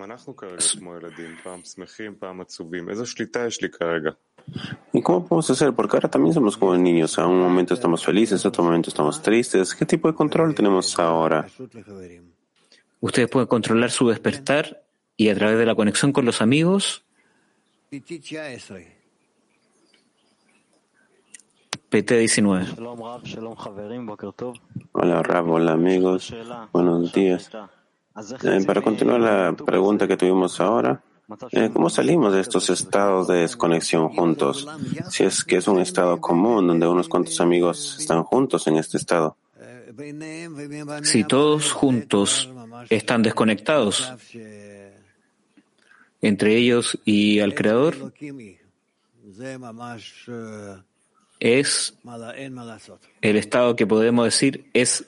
[4.94, 5.74] ¿Y cómo podemos hacer?
[5.74, 7.20] Porque ahora también somos como niños.
[7.20, 9.76] A un momento estamos felices, a otro momento estamos tristes.
[9.76, 11.46] ¿Qué tipo de control tenemos ahora?
[13.00, 14.84] Ustedes pueden controlar su despertar
[15.16, 17.04] y a través de la conexión con los amigos
[21.92, 22.76] PT19.
[24.92, 26.34] Hola Rab, hola amigos,
[26.74, 27.50] buenos días.
[28.44, 31.02] Eh, para continuar la pregunta que tuvimos ahora,
[31.52, 34.68] eh, ¿cómo salimos de estos estados de desconexión juntos?
[35.10, 38.98] Si es que es un estado común donde unos cuantos amigos están juntos en este
[38.98, 39.38] estado.
[41.04, 42.50] Si todos juntos
[42.90, 44.14] están desconectados
[46.22, 48.14] entre ellos y al Creador,
[51.40, 51.98] es
[53.22, 55.08] el estado que podemos decir es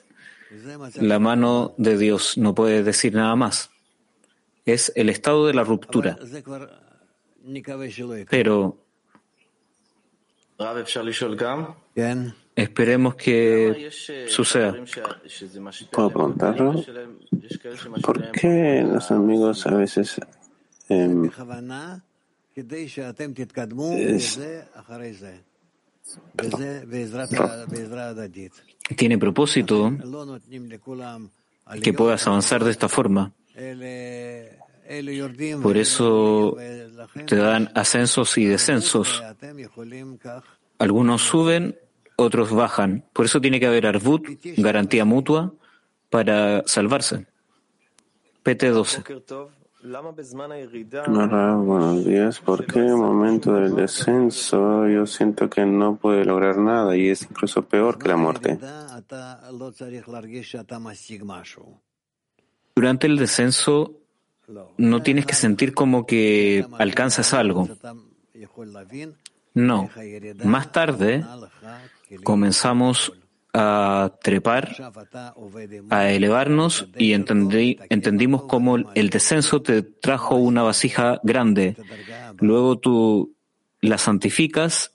[0.96, 3.70] la mano de Dios, no puede decir nada más.
[4.64, 6.18] Es el estado de la ruptura.
[8.28, 8.78] Pero
[12.54, 13.90] esperemos que
[14.28, 14.74] suceda.
[15.90, 16.84] ¿Puedo preguntarlo?
[18.02, 20.20] ¿Por qué los amigos a veces
[20.88, 21.30] eh,
[23.96, 24.40] es,
[28.96, 29.92] tiene propósito
[31.82, 33.32] que puedas avanzar de esta forma.
[35.62, 36.56] Por eso
[37.26, 39.22] te dan ascensos y descensos.
[40.78, 41.78] Algunos suben,
[42.20, 43.04] otros bajan.
[43.12, 45.54] Por eso tiene que haber arbut, garantía mutua,
[46.10, 47.26] para salvarse.
[48.44, 49.48] PT12.
[49.82, 52.38] Hola, buenos días.
[52.40, 57.08] ¿Por qué en el momento del descenso yo siento que no puede lograr nada y
[57.08, 58.58] es incluso peor que la muerte?
[62.76, 63.94] Durante el descenso
[64.76, 67.68] no tienes que sentir como que alcanzas algo.
[69.54, 69.90] No.
[70.44, 71.24] Más tarde
[72.24, 73.12] comenzamos
[73.52, 74.76] a trepar,
[75.90, 81.76] a elevarnos y entendí, entendimos cómo el descenso te trajo una vasija grande.
[82.38, 83.34] Luego tú
[83.80, 84.92] la santificas,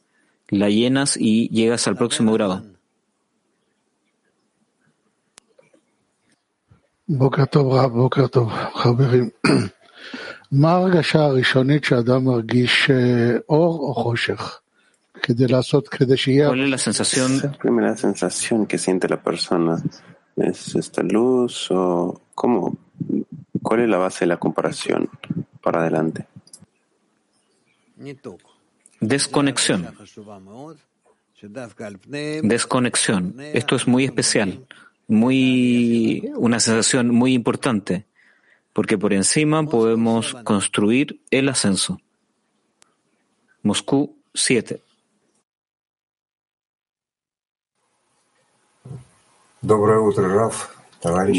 [0.49, 2.63] la llenas y llegas al próximo grado.
[16.49, 17.39] ¿Cuál es la sensación?
[17.41, 19.81] La primera sensación que siente la persona
[20.35, 22.77] es esta luz o cómo,
[23.61, 25.09] cuál es la base de la comparación
[25.61, 26.27] para adelante.
[28.99, 29.95] Desconexión.
[32.43, 33.35] Desconexión.
[33.53, 34.65] Esto es muy especial,
[35.07, 38.05] muy una sensación muy importante,
[38.73, 41.99] porque por encima podemos construir el ascenso.
[43.63, 44.81] Moscú 7.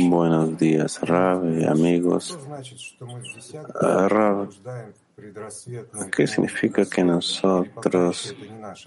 [0.09, 2.37] Buenos días, Rab, amigos.
[3.81, 4.49] Rab,
[6.11, 8.35] ¿Qué significa que nosotros,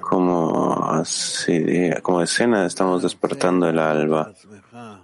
[0.01, 4.33] como, así, como escena, estamos despertando el alba?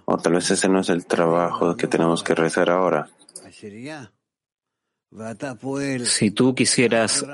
[0.04, 3.08] O tal vez ese no es el trabajo que tenemos que realizar ahora.
[6.04, 7.26] Si tú quisieras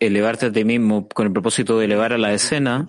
[0.00, 2.86] elevarte a ti mismo con el propósito de elevar a la escena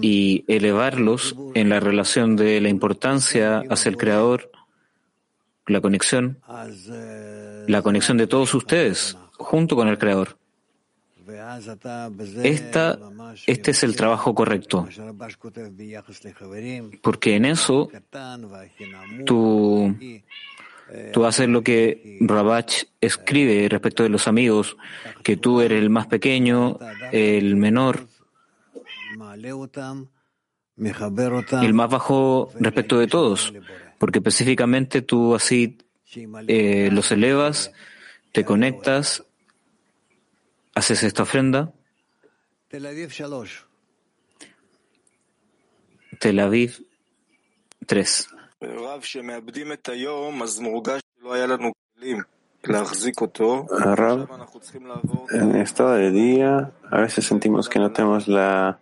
[0.00, 4.50] y elevarlos en la relación de la importancia hacia el Creador,
[5.66, 6.38] la conexión,
[7.66, 10.36] la conexión de todos ustedes junto con el Creador.
[12.42, 12.98] Esta,
[13.46, 14.88] este es el trabajo correcto,
[17.00, 17.90] porque en eso
[19.24, 19.96] tú,
[21.12, 24.76] tú haces lo que Rabach escribe respecto de los amigos,
[25.22, 26.78] que tú eres el más pequeño,
[27.12, 28.08] el menor,
[31.62, 33.52] el más bajo respecto de todos,
[33.98, 35.78] porque específicamente tú así
[36.14, 37.72] eh, los elevas,
[38.32, 39.24] te conectas,
[40.74, 41.72] haces esta ofrenda.
[46.18, 46.86] Tel Aviv
[47.86, 48.28] 3.
[55.32, 58.78] en estado de día, a veces sentimos que no tenemos la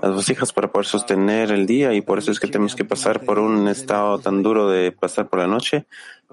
[0.00, 3.20] las vasijas para poder sostener el día y por eso es que tenemos que pasar
[3.24, 5.86] por un estado tan duro de pasar por la noche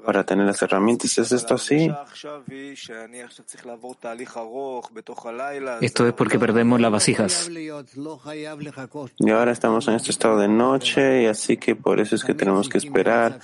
[0.06, 1.18] para tener las herramientas.
[1.18, 1.92] ¿Es esto así?
[5.82, 7.50] Esto es porque perdemos las vasijas.
[7.50, 12.34] Y ahora estamos en este estado de noche y así que por eso es que
[12.34, 13.40] tenemos que esperar.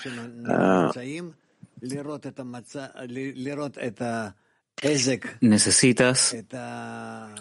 [5.41, 6.35] Necesitas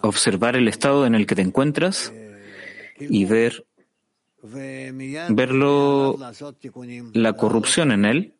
[0.02, 2.12] observar el estado en el que te encuentras
[2.98, 3.64] y ver
[5.30, 6.18] verlo
[7.14, 8.34] la corrupción en él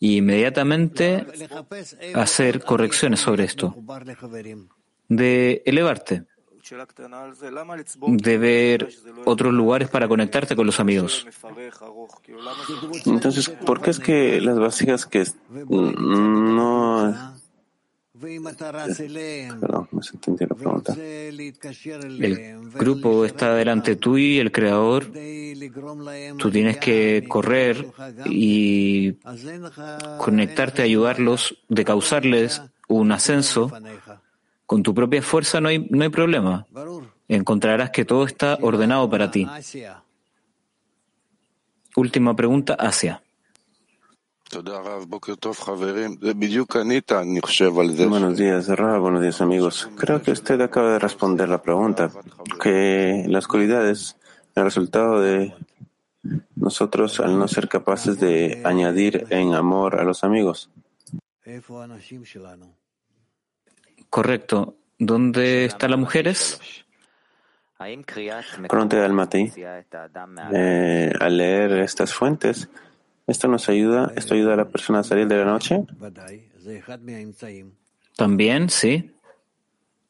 [0.00, 1.26] y inmediatamente
[2.14, 3.76] hacer correcciones sobre esto,
[5.08, 6.24] de elevarte,
[8.06, 8.88] de ver
[9.24, 11.26] otros lugares para conectarte con los amigos.
[13.06, 17.34] Entonces, ¿por qué es que las vasijas que no
[18.20, 20.94] Perdón, me entendí la pregunta.
[20.96, 25.10] El grupo está delante tuyo y el creador.
[26.38, 27.84] Tú tienes que correr
[28.26, 29.14] y
[30.18, 33.72] conectarte, ayudarlos, de causarles un ascenso.
[34.64, 36.66] Con tu propia fuerza no hay, no hay problema.
[37.26, 39.44] Encontrarás que todo está ordenado para ti.
[41.96, 43.23] Última pregunta, Asia.
[48.08, 49.88] Buenos días, Ra, buenos días, amigos.
[49.96, 52.10] Creo que usted acaba de responder la pregunta,
[52.62, 54.16] que la oscuridad es
[54.54, 55.54] el resultado de
[56.54, 60.70] nosotros al no ser capaces de añadir en amor a los amigos.
[64.10, 64.76] Correcto.
[64.98, 66.60] ¿Dónde están las mujeres?
[68.68, 69.52] Pregunta de Almaty.
[70.54, 72.68] Eh, al leer estas fuentes,
[73.26, 74.12] ¿Esto nos ayuda?
[74.16, 75.84] ¿Esto ayuda a la persona a salir de la noche?
[78.16, 79.10] También, sí.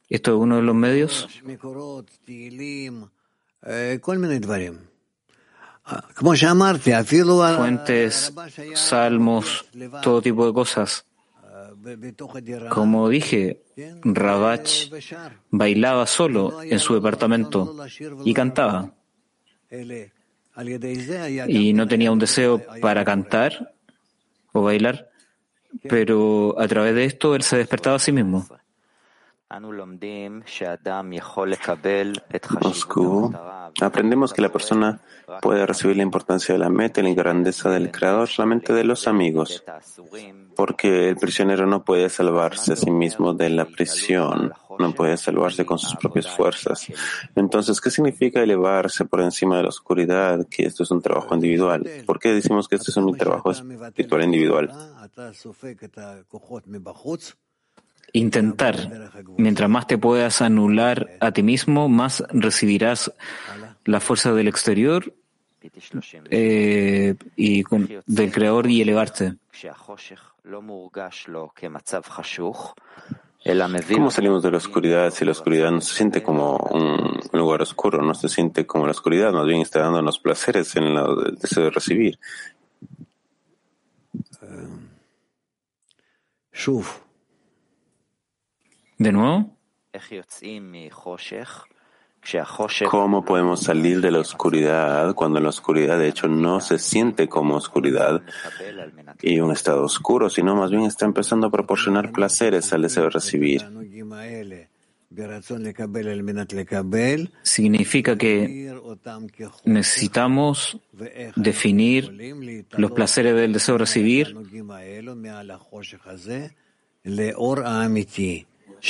[0.08, 1.28] ¿Esto es uno de los medios?
[7.56, 8.32] Fuentes,
[8.74, 9.66] salmos,
[10.02, 11.04] todo tipo de cosas.
[12.70, 13.62] Como dije,
[14.02, 14.90] Rabach
[15.50, 17.76] bailaba solo en su departamento
[18.24, 18.94] y cantaba
[21.48, 23.74] y no tenía un deseo para cantar
[24.52, 25.10] o bailar,
[25.88, 28.46] pero a través de esto él se despertaba a sí mismo.
[32.60, 33.32] Moscú.
[33.80, 35.00] Aprendemos que la persona
[35.40, 39.06] puede recibir la importancia de la meta y la grandeza del Creador solamente de los
[39.06, 39.64] amigos,
[40.56, 45.64] porque el prisionero no puede salvarse a sí mismo de la prisión, no puede salvarse
[45.64, 46.86] con sus propias fuerzas.
[47.34, 50.46] Entonces, ¿qué significa elevarse por encima de la oscuridad?
[50.48, 51.88] Que esto es un trabajo individual.
[52.06, 54.72] ¿Por qué decimos que esto es un trabajo espiritual individual?
[58.14, 58.76] intentar.
[59.36, 63.12] Mientras más te puedas anular a ti mismo, más recibirás
[63.84, 65.12] la fuerza del exterior
[66.30, 67.64] eh, y
[68.06, 69.34] del creador y elevarte.
[73.98, 78.00] ¿Cómo salimos de la oscuridad si la oscuridad no se siente como un lugar oscuro,
[78.00, 81.70] no se siente como la oscuridad, más bien está dándonos placeres en el deseo de
[81.70, 82.18] recibir?
[88.96, 89.54] ¿De nuevo?
[92.90, 97.56] ¿Cómo podemos salir de la oscuridad cuando la oscuridad de hecho no se siente como
[97.56, 98.22] oscuridad
[99.20, 103.10] y un estado oscuro, sino más bien está empezando a proporcionar placeres al deseo de
[103.10, 103.64] recibir.
[107.42, 108.74] Significa que
[109.64, 110.78] necesitamos
[111.36, 112.34] definir
[112.76, 114.34] los placeres del deseo de recibir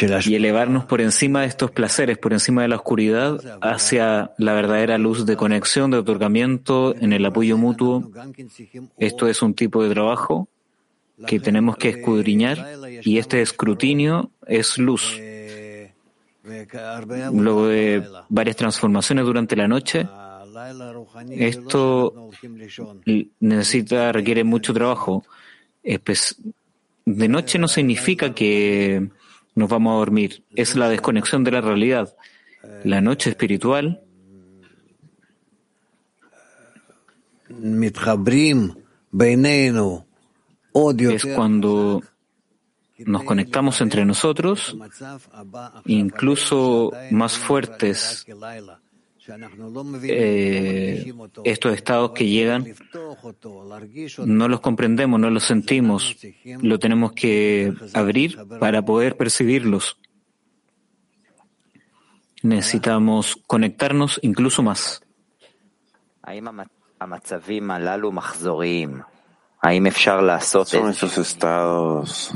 [0.03, 4.99] y elevarnos por encima de estos placeres, por encima de la oscuridad, hacia la verdadera
[4.99, 8.11] luz de conexión, de otorgamiento, en el apoyo mutuo.
[8.99, 10.49] Esto es un tipo de trabajo
[11.27, 12.66] que tenemos que escudriñar
[13.03, 15.21] y este escrutinio es luz.
[17.33, 20.09] Luego de varias transformaciones durante la noche,
[21.31, 22.31] esto
[23.39, 25.25] necesita, requiere mucho trabajo.
[27.07, 29.09] De noche no significa que
[29.55, 30.44] nos vamos a dormir.
[30.55, 32.14] Es la desconexión de la realidad.
[32.82, 34.02] La noche espiritual
[41.10, 42.02] es cuando
[42.98, 44.76] nos conectamos entre nosotros,
[45.86, 48.26] incluso más fuertes
[50.02, 51.14] eh,
[51.44, 52.66] estos estados que llegan,
[54.26, 56.16] no los comprendemos, no los sentimos,
[56.60, 59.98] lo tenemos que abrir para poder percibirlos.
[62.42, 65.01] Necesitamos conectarnos incluso más.
[70.66, 72.32] Son estos estados,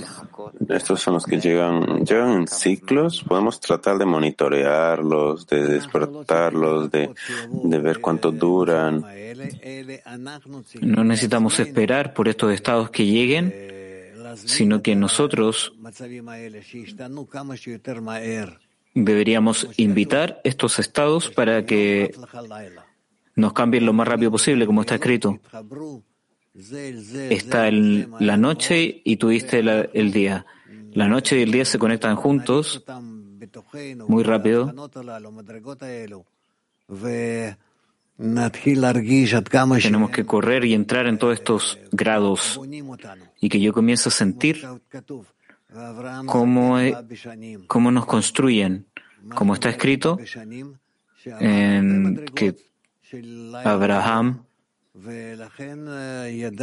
[0.66, 3.22] estos son los que llegan, llegan en ciclos.
[3.22, 7.10] Podemos tratar de monitorearlos, de despertarlos, de,
[7.50, 9.04] de ver cuánto duran.
[10.80, 13.54] No necesitamos esperar por estos estados que lleguen,
[14.36, 15.74] sino que nosotros
[18.94, 22.14] deberíamos invitar estos estados para que
[23.36, 25.38] nos cambien lo más rápido posible, como está escrito
[27.30, 30.46] está el, la noche y tuviste el día.
[30.92, 32.84] La noche y el día se conectan juntos
[34.08, 34.74] muy rápido.
[39.82, 42.60] Tenemos que correr y entrar en todos estos grados
[43.40, 44.66] y que yo comience a sentir
[46.26, 46.78] cómo,
[47.68, 48.86] cómo nos construyen,
[49.34, 50.18] como está escrito
[51.24, 52.56] en que
[53.64, 54.47] Abraham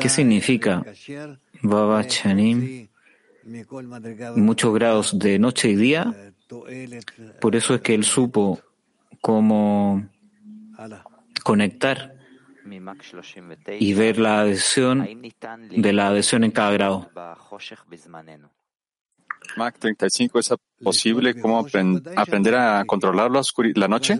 [0.02, 0.84] ¿Qué significa
[1.62, 2.88] Baba Chanim?
[4.36, 6.34] Muchos grados de noche y día.
[7.40, 8.60] Por eso es que él supo
[9.22, 10.08] cómo
[11.44, 12.16] conectar
[13.80, 15.08] y ver la adhesión
[15.70, 17.12] de la adhesión en cada grado.
[19.58, 23.42] Mac 35, ¿es posible cómo aprender a controlar la,
[23.76, 24.20] la noche?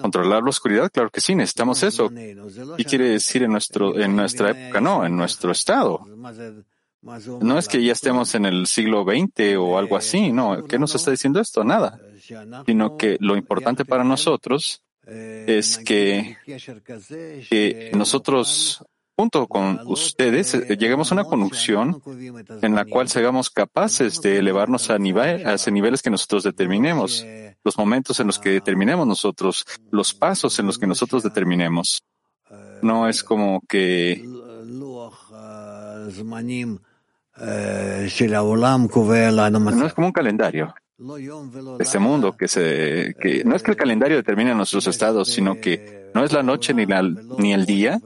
[0.00, 0.90] ¿Controlar la oscuridad?
[0.90, 2.10] Claro que sí, necesitamos eso.
[2.10, 4.80] ¿Qué quiere decir en, nuestro, en nuestra época?
[4.80, 6.04] No, en nuestro estado.
[7.02, 10.64] No es que ya estemos en el siglo XX o algo así, no.
[10.64, 11.64] ¿Qué nos está diciendo esto?
[11.64, 12.00] Nada.
[12.66, 16.36] Sino que lo importante para nosotros es que,
[17.50, 18.84] que nosotros
[19.16, 22.02] junto con ustedes eh, lleguemos a una conjunción
[22.62, 27.24] en la cual seamos capaces de elevarnos a, nivel, a niveles que nosotros determinemos,
[27.64, 32.02] los momentos en los que determinemos nosotros, los pasos en los que nosotros determinemos.
[32.82, 34.24] No es como que
[39.76, 40.74] no es como un calendario.
[41.80, 46.10] Este mundo que se, que no es que el calendario determine nuestros estados, sino que
[46.14, 48.00] no es la noche ni, la, ni el día,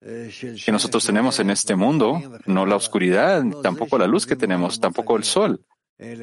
[0.00, 5.16] que nosotros tenemos en este mundo, no la oscuridad, tampoco la luz que tenemos, tampoco
[5.16, 5.64] el sol,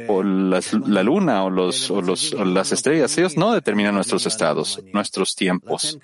[0.07, 5.35] o la, luna, o, los, o, los, las estrellas, ellos no determinan nuestros estados, nuestros
[5.35, 5.99] tiempos,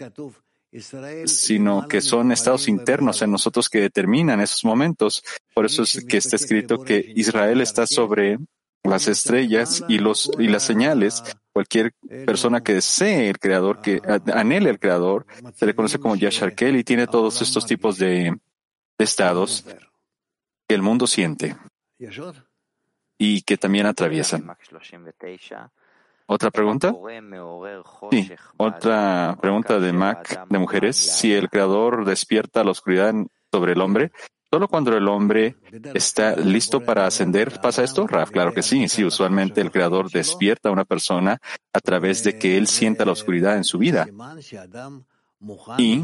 [1.26, 5.24] sino que son estados internos en nosotros que determinan esos momentos.
[5.56, 8.38] Por eso es que está escrito que Israel está sobre
[8.84, 11.94] las estrellas y, los, y las señales Cualquier
[12.26, 14.02] persona que desee el creador, que
[14.34, 18.36] anhele el creador, se le conoce como Yashar y tiene todos estos tipos de,
[18.98, 19.64] estados
[20.68, 21.56] que el mundo siente
[23.18, 24.56] y que también atraviesan.
[26.26, 26.96] ¿Otra pregunta?
[28.10, 30.96] Sí, otra pregunta de Mac de mujeres.
[30.96, 33.14] Si el creador despierta la oscuridad
[33.52, 34.12] sobre el hombre,
[34.54, 35.56] Solo cuando el hombre
[35.96, 38.06] está listo para ascender, ¿pasa esto?
[38.06, 38.88] Raf, claro que sí.
[38.88, 41.42] Sí, usualmente el Creador despierta a una persona
[41.74, 44.08] a través de que él sienta la oscuridad en su vida.
[45.80, 46.04] Y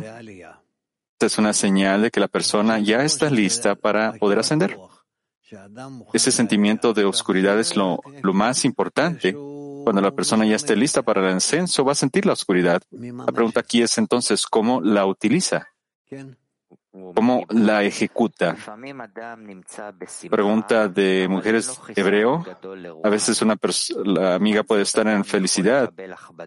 [1.19, 4.80] es una señal de que la persona ya está lista para poder ascender.
[6.11, 9.31] Ese sentimiento de oscuridad es lo, lo más importante.
[9.84, 12.81] Cuando la persona ya esté lista para el ascenso, va a sentir la oscuridad.
[12.89, 15.67] La pregunta aquí es entonces, ¿cómo la utiliza?
[16.91, 18.57] ¿Cómo la ejecuta?
[20.30, 22.44] Pregunta de mujeres hebreo.
[23.03, 23.57] A veces una
[24.06, 25.94] la amiga puede estar en felicidad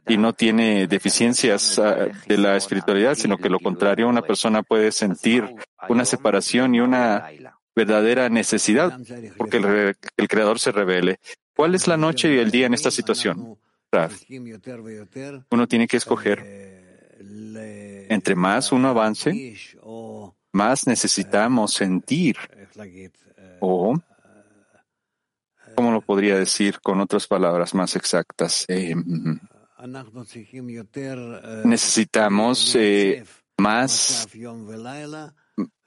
[0.09, 4.91] y no tiene deficiencias ah, de la espiritualidad, sino que lo contrario, una persona puede
[4.91, 5.55] sentir
[5.89, 7.29] una separación y una
[7.75, 8.99] verdadera necesidad
[9.39, 11.21] porque el, el Creador se revele.
[11.55, 13.59] ¿Cuál es la noche y el día en esta situación?
[15.51, 16.72] Uno tiene que escoger.
[18.09, 19.55] Entre más uno avance,
[20.53, 22.37] más necesitamos sentir
[23.61, 23.95] o,
[25.75, 28.65] ¿cómo lo podría decir con otras palabras más exactas?
[28.69, 28.95] Eh,
[31.65, 33.25] necesitamos eh,
[33.59, 34.29] más,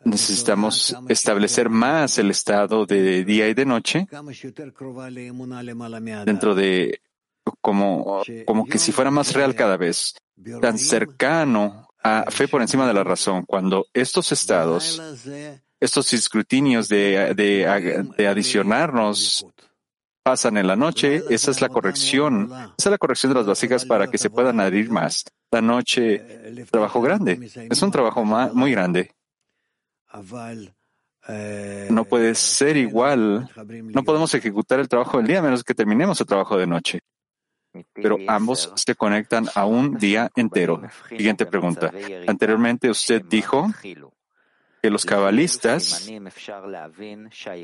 [0.03, 4.07] necesitamos establecer más el estado de día y de noche
[6.26, 7.02] dentro de
[7.62, 10.16] como, como que si fuera más real cada vez,
[10.62, 13.45] tan cercano a fe por encima de la razón.
[13.45, 15.02] Cuando estos estados,
[15.80, 19.48] estos escrutinios de, de, adicionarnos
[20.24, 23.86] pasan en la noche, esa es la corrección, esa es la corrección de las vasijas
[23.86, 25.26] para que se puedan adherir más.
[25.52, 29.12] La noche, trabajo grande, es un trabajo muy grande.
[31.90, 33.49] No puede ser igual,
[33.84, 37.02] no podemos ejecutar el trabajo del día a menos que terminemos el trabajo de noche
[37.93, 40.81] pero ambos se conectan a un día entero.
[41.10, 41.91] Siguiente pregunta.
[42.27, 43.68] Anteriormente usted dijo
[44.85, 46.07] que los cabalistas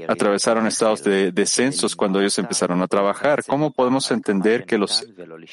[0.08, 3.44] atravesaron estados de descensos cuando ellos empezaron a trabajar.
[3.46, 5.06] ¿Cómo podemos entender que los,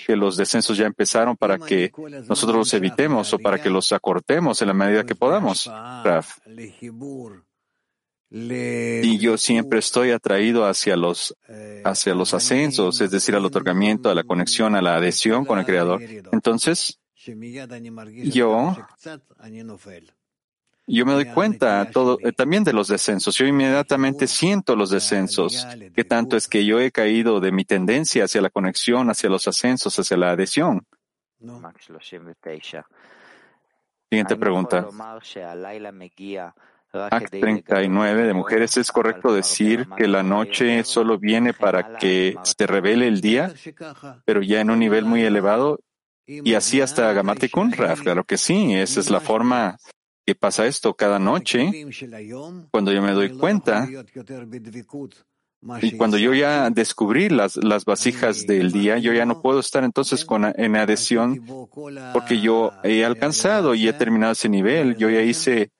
[0.07, 1.93] que los descensos ya empezaron para que
[2.27, 5.71] nosotros los evitemos o para que los acortemos en la medida que podamos?
[8.31, 11.35] Y yo siempre estoy atraído hacia los,
[11.85, 15.65] hacia los ascensos, es decir, al otorgamiento, a la conexión, a la adhesión con el
[15.65, 16.03] Creador.
[16.33, 18.77] Entonces, yo,
[20.87, 23.37] yo me doy cuenta todo, eh, también de los descensos.
[23.37, 25.67] Yo inmediatamente siento los descensos.
[25.95, 29.47] ¿Qué tanto es que yo he caído de mi tendencia hacia la conexión, hacia los
[29.49, 30.87] ascensos, hacia la adhesión?
[34.11, 34.89] Siguiente pregunta.
[36.93, 42.67] Act 39 de mujeres, ¿es correcto decir que la noche solo viene para que se
[42.67, 43.53] revele el día,
[44.25, 45.81] pero ya en un nivel muy elevado?
[46.27, 49.77] Y así hasta Gamate Kunraf, claro que sí, esa es la forma
[50.27, 51.87] que pasa esto cada noche,
[52.71, 53.89] cuando yo me doy cuenta,
[55.83, 59.85] y cuando yo ya descubrí las, las vasijas del día, yo ya no puedo estar
[59.85, 61.45] entonces con, en adhesión
[62.13, 65.73] porque yo he alcanzado y he terminado ese nivel, yo ya hice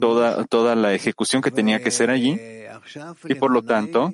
[0.00, 2.38] toda, toda la ejecución que tenía que ser allí.
[3.28, 4.12] Y por lo tanto,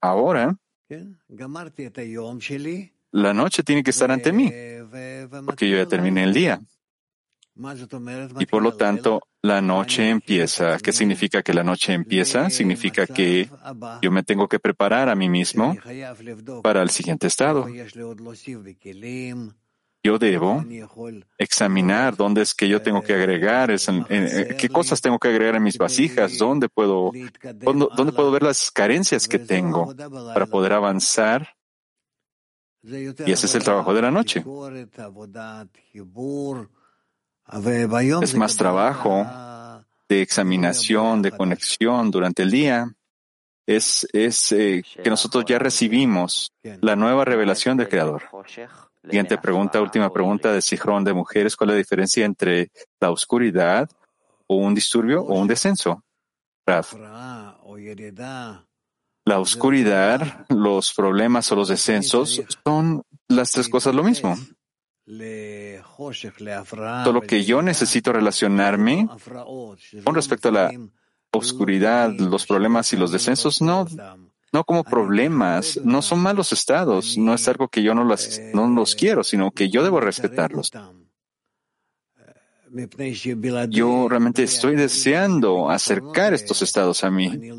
[0.00, 0.56] ahora
[3.12, 4.52] la noche tiene que estar ante mí,
[5.44, 6.60] porque yo ya terminé el día.
[8.38, 10.78] Y por lo tanto, la noche empieza.
[10.78, 12.48] ¿Qué significa que la noche empieza?
[12.48, 13.50] Significa que
[14.00, 15.76] yo me tengo que preparar a mí mismo
[16.62, 17.66] para el siguiente estado
[20.02, 20.64] yo debo
[21.36, 23.74] examinar dónde es que yo tengo que agregar,
[24.58, 27.12] qué cosas tengo que agregar en mis vasijas, dónde puedo,
[27.42, 29.94] dónde, puedo ver las carencias que tengo
[30.32, 31.54] para poder avanzar.
[32.82, 34.42] Y ese es el trabajo de la noche.
[38.22, 39.26] Es más trabajo
[40.08, 42.90] de examinación, de conexión durante el día.
[43.66, 48.22] Es, es eh, que nosotros ya recibimos la nueva revelación del Creador.
[49.02, 51.56] Siguiente pregunta, última pregunta de Sijrón de mujeres.
[51.56, 52.70] ¿Cuál es la diferencia entre
[53.00, 53.88] la oscuridad
[54.46, 56.04] o un disturbio o un descenso?
[59.24, 64.36] La oscuridad, los problemas o los descensos son las tres cosas lo mismo.
[67.04, 69.08] Solo que yo necesito relacionarme
[70.04, 70.72] con respecto a la
[71.32, 73.86] oscuridad, los problemas y los descensos, no
[74.52, 78.68] no como problemas, no son malos estados, no es algo que yo no, las, no
[78.68, 80.70] los quiero, sino que yo debo respetarlos.
[83.68, 87.50] Yo realmente estoy deseando acercar estos estados a mí,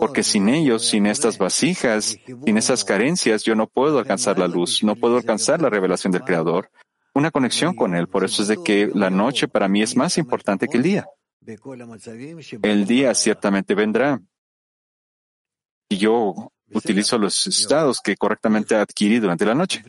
[0.00, 4.82] porque sin ellos, sin estas vasijas, sin esas carencias, yo no puedo alcanzar la luz,
[4.82, 6.70] no puedo alcanzar la revelación del Creador,
[7.14, 8.08] una conexión con Él.
[8.08, 11.06] Por eso es de que la noche para mí es más importante que el día.
[12.62, 14.20] El día ciertamente vendrá,
[15.90, 19.82] y yo utilizo los estados que correctamente adquirí durante la noche.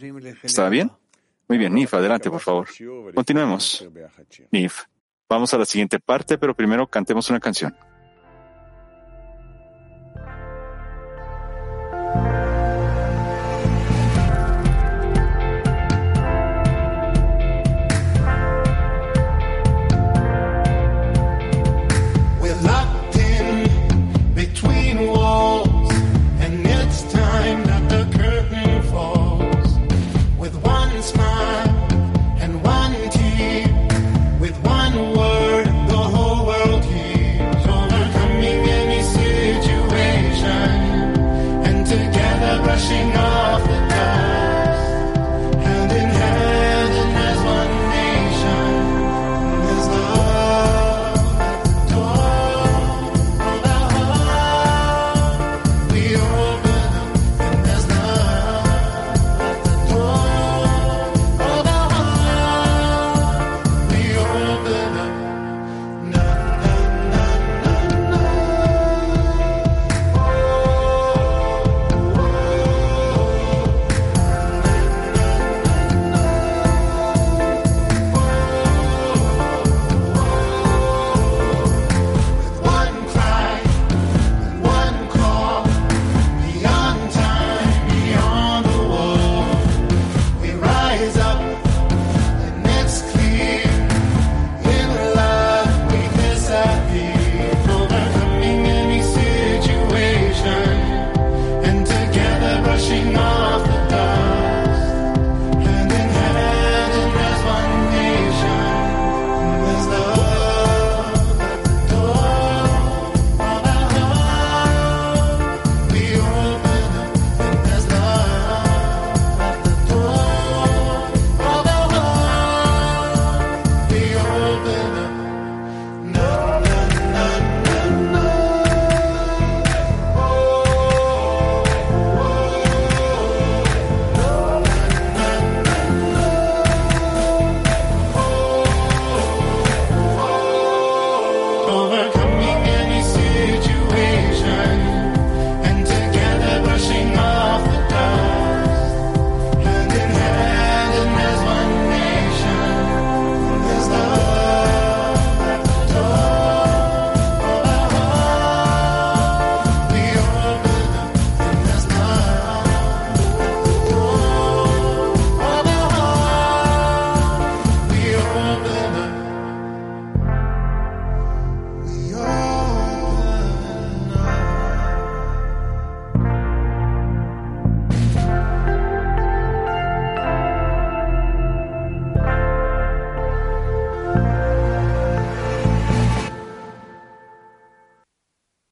[0.44, 0.91] ¿Está bien?
[1.48, 2.68] Muy bien, Nif, adelante, por favor.
[3.14, 3.88] Continuemos.
[4.52, 4.84] Nif,
[5.30, 7.76] vamos a la siguiente parte, pero primero cantemos una canción.